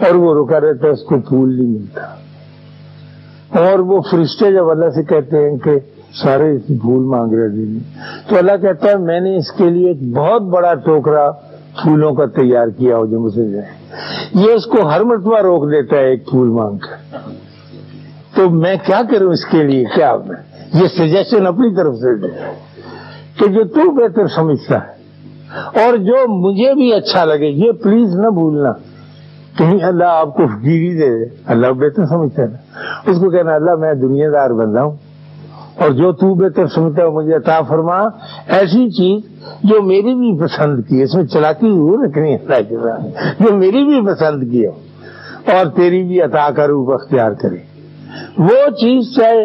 اور 0.05 0.15
وہ 0.15 0.45
رکا 0.45 0.59
رہتا 0.59 0.87
ہے، 0.87 0.91
اس 0.91 1.03
کو 1.03 1.19
پھول 1.19 1.55
نہیں 1.55 1.67
ملتا۔ 1.67 2.01
اور 3.59 3.79
وہ 3.79 4.01
فرشتے 4.11 4.51
جب 4.51 4.69
اللہ 4.69 4.89
سے 4.89 5.03
کہتے 5.03 5.49
ہیں 5.49 5.57
کہ 5.57 5.71
سارے 6.23 6.57
پھول 6.67 7.03
مانگ 7.03 7.33
رہے 7.33 7.49
دن 7.49 7.79
تو 8.29 8.37
اللہ 8.37 8.51
کہتا 8.61 8.89
ہے، 8.89 8.95
میں 8.95 9.19
نے 9.19 9.37
اس 9.37 9.51
کے 9.51 9.69
لیے 9.69 9.87
ایک 9.87 10.15
بہت 10.17 10.41
بڑا 10.41 10.73
ٹوکرا 10.73 11.31
پھولوں 11.81 12.13
کا 12.13 12.25
تیار 12.25 12.67
کیا 12.67 12.97
ہو، 12.97 13.05
جو 13.05 13.19
مجھے 13.19 13.49
جائے 13.49 13.67
یہ 14.33 14.51
اس 14.51 14.65
کو 14.65 14.87
ہر 14.87 15.03
مرتبہ 15.03 15.39
روک 15.39 15.63
دیتا 15.63 15.95
ہے، 15.95 16.09
ایک 16.09 16.29
پھول 16.29 16.47
مانگ 16.47 16.77
کر۔ 16.77 17.17
تو 18.35 18.49
میں 18.49 18.75
کیا 18.85 19.01
کروں 19.11 19.33
اس 19.33 19.45
کے 19.45 19.63
لیے؟ 19.63 19.85
کیا 19.95 20.15
میں؟ 20.15 20.37
یہ 20.73 20.87
سجیشن 20.87 21.47
اپنی 21.47 21.75
طرف 21.75 21.95
سے 21.95 22.15
دے۔ 22.15 22.27
کہ 23.39 23.47
جو 23.47 23.63
تو 23.63 23.91
بہتر 23.91 24.27
سمجھتا 24.27 24.75
ہے۔ 24.75 24.96
اور 25.55 25.97
جو 25.97 26.27
مجھے 26.27 26.73
بھی 26.73 26.93
اچھا 26.93 27.25
لگے، 27.25 27.45
یہ 27.45 27.71
پلیز 27.71 28.15
نہ 28.15 28.27
بھولنا۔ 28.27 28.71
کہیں 29.57 29.79
اللہ 29.83 30.03
آپ 30.03 30.33
کو 30.33 30.47
فکیری 30.47 30.93
دے 30.93 31.25
دے۔ 31.25 31.35
اللہ 31.45 31.67
بہتر 31.67 32.05
سمجھتا 32.05 32.41
ہے 32.41 32.47
نا۔ 32.47 32.57
اس 33.11 33.17
کو 33.19 33.29
کہنا، 33.29 33.55
اللہ 33.55 33.75
میں 33.75 33.93
دنیا 33.93 34.29
دار 34.33 34.49
بندہ 34.49 34.79
ہوں۔ 34.79 34.91
اور 35.75 35.89
جو 35.89 36.11
تو 36.11 36.33
بہتر 36.33 36.67
سمجھتا 36.67 37.03
ہے 37.03 37.09
مجھے 37.09 37.35
عطا 37.35 37.61
فرما۔ 37.61 37.99
ایسی 38.47 38.89
چیز 38.89 39.21
جو 39.63 39.81
میری 39.81 40.13
بھی 40.13 40.39
پسند 40.39 40.79
کی 40.87 41.03
اس 41.03 41.15
میں 41.15 41.23
چلاکی 41.23 41.71
ضرور 41.71 42.05
رکھنی 42.05 42.35
اللہ 42.35 42.69
کے 42.69 42.75
ساتھ 42.75 43.01
جو 43.39 43.53
میری 43.53 43.85
بھی 43.85 44.13
پسند 44.13 44.51
کی 44.51 44.65
ہو۔ 44.65 44.71
اور 45.51 45.65
تیری 45.65 46.03
بھی 46.03 46.21
عطا 46.21 46.49
کا 46.51 46.67
روپ 46.67 46.93
اختیار 46.93 47.31
کرے۔ 47.31 47.57
وہ 48.37 48.69
چیز 48.69 49.15
چاہے 49.15 49.43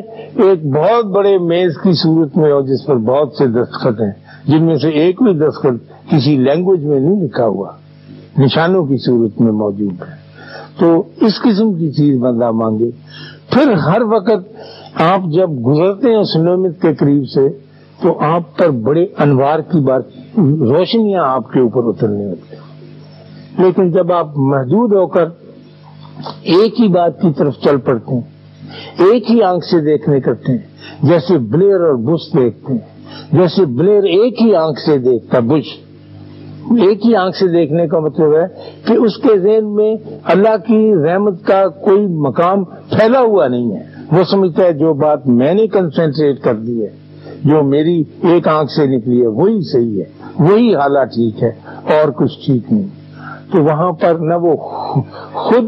ایک 0.49 0.67
بہت 0.67 1.05
بڑے 1.05 1.39
میز 1.39 1.75
کی 1.83 1.93
صورت 1.93 2.37
میں 2.37 2.53
ہو، 2.53 2.61
جس 2.61 2.87
پر 2.87 2.97
بہت 2.97 3.33
سے 3.33 3.47
دستخط 3.47 4.01
ہیں۔ 4.01 4.13
جن 4.45 4.67
میں 4.67 4.77
سے 4.77 4.89
ایک 4.89 5.23
بھی 5.23 5.33
دستخط 5.33 5.92
کسی 6.13 6.37
لینگویج 6.37 6.85
میں 6.85 7.01
نہیں 7.01 7.23
لکھا 7.23 7.47
ہوا، 7.47 7.71
نشانوں 8.39 8.87
کی 8.87 8.97
صورت 8.97 9.41
میں 9.41 9.53
موجود 9.53 9.93
ہے۔ 9.93 10.23
تو 10.79 11.03
اس 11.21 11.43
قسم 11.43 11.75
کی 11.75 11.91
چیز 11.91 12.19
بندہ 12.19 12.51
مانگے۔ 12.51 12.91
پھر 13.51 13.73
ہر 13.73 14.03
وقت 14.03 14.57
آپ 14.95 15.21
جب 15.33 15.51
گزرتے 15.51 16.11
ہیں 16.11 16.17
اس 16.17 16.37
نعمت 16.37 16.83
کے 16.83 16.95
قریب 16.95 17.29
سے، 17.29 17.49
تو 18.03 18.19
آپ 18.21 18.59
پر 18.59 18.71
بڑے 18.71 19.07
انوار 19.19 19.59
کی 19.59 19.81
بات، 19.81 20.03
روشنیاں 20.39 21.23
آپ 21.25 21.53
کے 21.53 21.61
اوپر 21.61 21.81
اترنے 21.85 22.27
ہوتے 22.27 22.57
ہیں۔ 22.57 22.63
لیکن 23.65 23.91
جب 23.91 24.13
آپ 24.13 24.39
محدود 24.39 24.93
ہو 24.93 25.07
کر 25.07 25.25
ایک 26.43 26.81
ہی 26.81 26.89
بات 26.89 27.21
کی 27.21 27.29
طرف 27.37 27.55
چل 27.65 27.77
پڑتے 27.77 28.15
ہیں، 28.15 28.21
ایک 28.99 29.31
ہی 29.31 29.43
آنکھ 29.43 29.65
سے 29.65 29.81
دیکھنے 29.81 30.21
کرتے 30.21 30.53
ہیں، 30.53 30.59
جیسے 31.03 31.39
بلیر 31.39 31.81
اور 31.81 31.95
بش 31.95 32.33
دیکھتے 32.33 32.73
ہیں، 32.73 32.81
جیسے 33.33 33.65
بلیر 33.65 34.05
ایک 34.05 34.43
ہی 34.43 34.55
آنکھ 34.55 34.81
سے 34.81 34.99
دیکھتا، 34.99 35.39
بش۔ 35.39 35.92
ایک 36.71 37.07
ہی 37.07 37.15
آنکھ 37.17 37.37
سے 37.37 37.49
دیکھنے 37.49 37.89
کا 37.89 37.99
مطلب 37.99 38.35
ہے 38.37 38.47
کہ 38.87 38.93
اس 38.93 39.17
کے 39.17 39.39
ذہن 39.39 39.75
میں 39.75 39.97
اللہ 40.25 40.57
کی 40.67 40.95
رحمت 41.05 41.45
کا 41.45 41.69
کوئی 41.69 42.07
مقام 42.07 42.65
پھیلا 42.65 43.21
ہوا 43.21 43.49
نہیں 43.49 43.73
ہے۔ 43.73 43.83
وہ 44.13 44.25
سمجھتا 44.25 44.63
ہے 44.63 44.73
جو 44.73 44.95
بات 44.95 45.27
میں 45.27 45.55
نے 45.55 45.67
کنسنٹریٹ 45.67 46.41
کر 46.41 46.55
دی 46.55 46.83
ہے، 46.83 46.91
جو 47.45 47.63
میری 47.63 48.03
ایک 48.23 48.49
آنکھ 48.49 48.73
سے 48.73 48.87
نکلی 48.87 49.23
ہے، 49.23 49.27
وہی 49.27 49.61
صحیح 49.73 50.03
ہے، 50.03 50.05
وہی 50.39 50.75
حالات 50.75 51.09
ٹھیک 51.15 51.43
ہے، 51.43 51.51
اور 51.95 52.11
کچھ 52.11 52.47
ٹھیک 52.47 52.73
نہیں۔ 52.73 52.89
تو 53.53 53.63
وہاں 53.63 53.93
پر 53.93 54.15
نہ 54.15 54.35
وہ 54.35 54.57
خود 55.33 55.65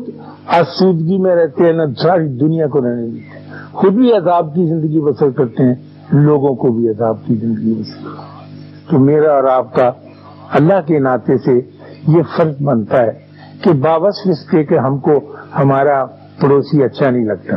آسودگی 0.46 1.18
میں 1.18 1.36
رہتے 1.36 1.64
ہیں، 1.64 1.72
نہ 1.72 1.82
ساری 2.02 2.28
دنیا 2.28 2.66
کو 2.66 2.80
رہنے 2.80 3.06
دیتے 3.06 3.38
ہیں۔ 3.38 3.72
خود 3.72 3.92
بھی 3.92 4.12
عذاب 4.12 4.54
کی 4.54 4.66
زندگی 4.66 5.00
بسر 5.00 5.30
کرتے 5.30 5.62
ہیں، 5.62 5.74
لوگوں 6.12 6.54
کو 6.54 6.72
بھی 6.72 6.88
عذاب 6.88 7.16
کی 7.26 7.34
زندگی 7.34 7.74
بسر 7.74 8.04
کرتے 8.04 8.22
ہیں۔ 8.22 8.90
تو 8.90 8.98
میرا 8.98 9.34
اور 9.34 9.44
آپ 9.44 9.74
کا 9.74 9.92
اللہ 10.52 10.80
کے 10.86 10.98
ناطے 10.98 11.38
سے 11.38 11.60
یہ 12.08 12.22
فرق 12.36 12.62
بنتا 12.62 13.02
ہے 13.02 13.12
کہ 13.60 13.72
باوس 13.72 14.14
اس 14.24 14.50
کے 14.50 14.64
کہ 14.64 14.78
ہم 14.78 14.98
کو 14.98 15.12
ہمارا 15.58 16.04
پڑوسی 16.40 16.82
اچھا 16.84 17.10
نہیں 17.10 17.24
لگتا۔ 17.24 17.54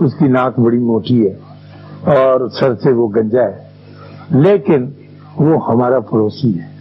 اس 0.00 0.14
کی 0.14 0.28
ناک 0.28 0.58
بڑی 0.58 0.78
موٹی 0.78 1.28
ہے 1.28 1.34
اور 2.16 2.48
سر 2.48 2.74
سے 2.74 2.92
وہ 2.92 3.08
گنجا 3.08 3.42
ہے، 3.42 3.58
لیکن 4.30 4.90
وہ 5.36 5.66
ہمارا 5.68 6.00
پڑوسی 6.00 6.58
ہے۔ 6.58 6.72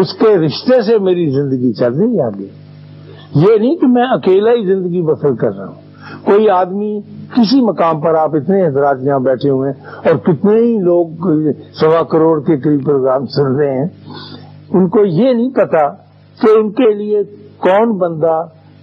اس 0.00 0.12
کے 0.12 0.38
رشتے 0.38 0.82
سے 0.82 0.98
میری 0.98 1.30
زندگی 1.30 1.72
چل 1.72 1.94
رہی 1.94 2.20
آگے۔ 2.20 2.48
یہ 3.34 3.58
نہیں 3.58 3.76
کہ 3.76 3.86
میں 3.86 4.06
اکیلا 4.10 4.50
ہی 4.50 4.66
زندگی 4.66 5.02
بسر 5.02 5.34
کر 5.34 5.56
رہا 5.56 5.66
ہوں۔ 5.66 5.74
کوئی 6.24 6.48
آدمی 6.50 7.00
کسی 7.34 7.60
مقام 7.60 8.00
پر 8.00 8.14
آپ 8.14 8.34
اتنے 8.34 8.66
حضرات 8.66 8.96
یہاں 9.02 9.18
بیٹھے 9.18 9.50
ہوئے 9.50 9.70
ہیں 9.70 10.08
اور 10.08 10.16
کتنے 10.16 10.56
ہی 10.56 10.78
لوگ 10.78 11.06
سوا 11.80 12.02
کروڑ 12.02 12.40
کے 12.40 12.56
قریب 12.56 12.84
پروگرام 12.84 13.26
سن 13.26 13.56
رہے 13.56 13.78
ہیں۔ 13.78 13.86
ان 14.76 14.88
کو 14.88 15.04
یہ 15.04 15.32
نہیں 15.32 15.50
پتا 15.50 15.88
کہ 16.40 16.50
ان 16.58 16.72
کے 16.72 16.94
لیے 16.94 17.22
کون 17.56 17.98
بندہ 17.98 18.42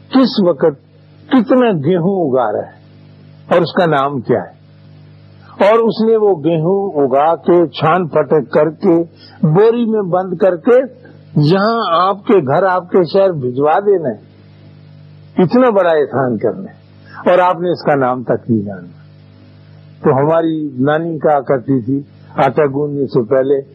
کس 0.09 0.47
وقت 0.47 0.79
کتنا 1.27 1.71
گیہوں 1.71 2.29
اگا 2.29 2.51
رہا 2.51 2.67
ہے 2.67 2.73
اور 3.53 3.61
اس 3.61 3.73
کا 3.73 3.85
نام 3.85 4.21
کیا 4.21 4.39
ہے۔ 4.39 4.63
اور 5.65 5.79
اس 5.79 6.03
نے 6.09 6.17
وہ 6.17 6.35
گیہوں 6.43 7.05
اگا 7.05 7.35
کے 7.35 7.67
چھان 7.67 8.07
پھٹک 8.07 8.51
کر 8.51 8.69
کے 8.69 9.03
بوری 9.47 9.85
میں 9.85 10.01
بند 10.01 10.37
کر 10.37 10.55
کے 10.55 11.03
یہاں 11.35 12.07
آپ 12.07 12.25
کے 12.25 12.55
گھر، 12.55 12.63
آپ 12.63 12.89
کے 12.89 13.03
شہر 13.03 13.31
بھجوا 13.31 13.79
دینا 13.79 14.09
ہے۔ 14.09 14.33
اتنا 15.43 15.69
بڑا 15.69 15.89
احسان 15.89 16.37
کرنا 16.37 16.63
ہے۔ 16.63 16.83
اور 17.31 17.39
آپ 17.39 17.61
نے 17.61 17.69
اس 17.69 17.83
کا 17.83 17.95
نام 17.95 18.23
تک 18.23 18.51
نہیں 18.51 18.61
جانا۔ 18.61 18.87
تو 20.03 20.09
ہماری 20.17 20.69
نانی 20.79 21.19
کہا 21.19 21.41
کرتی 21.41 21.81
تھی 21.81 22.01
آٹا 22.35 22.65
گوندنے 22.65 23.05
سے 23.05 23.23
پہلے 23.23 23.72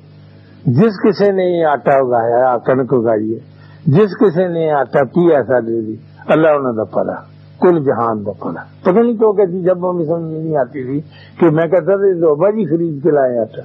جس 0.68 0.96
کسی 1.04 1.30
نے 1.32 1.44
یہ 1.44 1.64
آٹا 1.64 1.94
اگایا، 1.94 2.56
کنک 2.58 2.94
اگائی 2.94 3.34
ہے، 3.34 3.38
جس 3.86 4.16
کسی 4.20 4.46
نے 4.48 4.60
یہ 4.60 4.72
آٹا 4.72 5.04
پی 5.04 5.34
ایسا 5.34 5.60
دے 5.60 5.80
دی، 5.80 5.96
اللہ 6.26 6.48
انہوں 6.48 6.72
نے 6.72 6.84
پڑا 6.84 7.14
کل 7.60 7.84
جہان 7.84 8.24
کا 8.24 8.32
پڑا 8.32 8.64
پتہ 8.82 8.98
نہیں 8.98 9.16
تو 9.16 9.32
کہتی 9.32 9.52
جی 9.52 9.64
جب 9.64 9.90
ہمیں 9.90 10.04
سمجھ 10.04 10.32
نہیں 10.32 10.56
آتی 10.56 10.84
تھی 10.84 11.00
کہ 11.40 11.50
میں 11.50 11.66
کہتا 11.66 11.96
تھا 11.96 12.30
ابا 12.30 12.50
جی 12.50 12.64
خرید 12.64 13.02
کے 13.02 13.10
لائے 13.10 13.38
آٹا۔ 13.38 13.62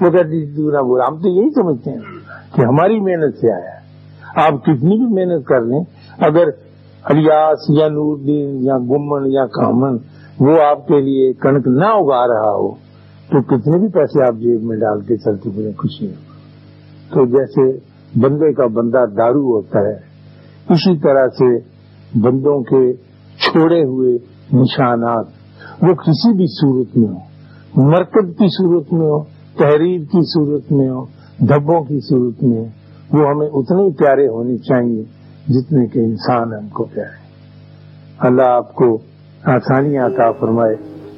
وہ 0.00 0.10
کہتی 0.10 0.54
تھی 0.54 0.62
نہ 0.62 0.82
بولا 0.82 1.04
ہم 1.08 1.16
تو 1.16 1.28
یہی 1.28 1.50
سمجھتے 1.50 1.90
ہیں 1.90 1.98
کہ 2.56 2.60
ہماری 2.60 3.00
محنت 3.00 3.38
سے 3.38 3.52
آیا 3.52 3.74
ہے۔ 3.74 3.82
آپ 4.46 4.62
کتنی 4.62 4.98
بھی 4.98 5.06
محنت 5.14 5.46
کر 5.46 5.60
لیں، 5.60 5.80
اگر 6.18 6.48
الیاس 7.04 7.58
یا 7.68 7.88
نور 7.88 8.16
دین 8.16 8.64
یا 8.64 8.78
گمن 8.78 9.26
یا 9.26 9.46
کامن 9.46 9.96
وہ 10.40 10.60
آپ 10.62 10.86
کے 10.86 11.00
لیے 11.00 11.32
کنک 11.32 11.66
نہ 11.66 11.84
اگا 11.84 12.26
رہا 12.26 12.52
ہو، 12.52 12.70
تو 13.28 13.42
کتنے 13.42 13.78
بھی 13.78 13.88
پیسے 13.88 14.26
آپ 14.26 14.34
جیب 14.34 14.62
میں 14.62 14.76
ڈال 14.76 15.00
کے 15.00 15.16
چلتے 15.16 15.50
پڑے 15.50 15.72
خوشی 15.72 16.06
ہو 16.06 16.33
تو 17.10 17.26
جیسے 17.26 17.78
بندے 18.20 18.52
کا 18.52 18.66
بندہ 18.66 19.04
دارو 19.16 19.56
ہوتا 19.56 19.80
ہے، 19.80 20.14
اسی 20.70 20.98
طرح 20.98 21.26
سے 21.28 21.58
بندوں 22.20 22.62
کے 22.62 22.92
چھوڑے 23.36 23.84
ہوئے 23.84 24.12
نشانات، 24.52 25.26
وہ 25.82 25.94
کسی 25.94 26.32
بھی 26.36 26.46
صورت 26.46 26.96
میں 26.96 27.08
ہو 27.08 27.34
مرکب 27.76 28.28
کی 28.38 28.46
صورت 28.48 28.92
میں 28.92 29.06
ہو 29.06 29.24
تحریر 29.58 30.00
کی 30.00 30.20
صورت 30.22 30.72
میں 30.72 30.88
ہو 30.88 31.04
دھبوں 31.38 31.84
کی 31.84 32.00
صورت 32.00 32.42
میں 32.42 32.58
ہو 32.58 32.66
وہ 33.12 33.30
ہمیں 33.30 33.46
اتنے 33.46 33.90
پیارے 33.90 34.28
ہونے 34.28 34.56
چاہیے 34.56 35.04
جتنے 35.48 35.86
کہ 35.86 35.98
انسان 35.98 36.52
ہم 36.52 36.68
کو 36.68 36.84
پیارے۔ 36.84 37.24
اللہ 38.18 38.42
آپ 38.42 38.74
کو 38.74 38.98
آسانیاں 39.44 40.06
عطا 40.06 40.32
فرمائے 40.32 40.74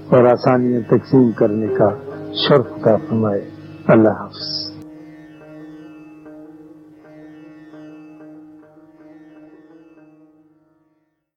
اور 0.08 0.24
آسانیاں 0.24 0.80
تقسیم 0.80 1.30
کرنے 1.32 1.66
کا 1.66 1.88
شرف 2.32 2.66
کا 2.80 2.96
فرمائے۔ 2.96 3.40
اللہ 3.88 4.08
حافظ۔ 4.08 4.65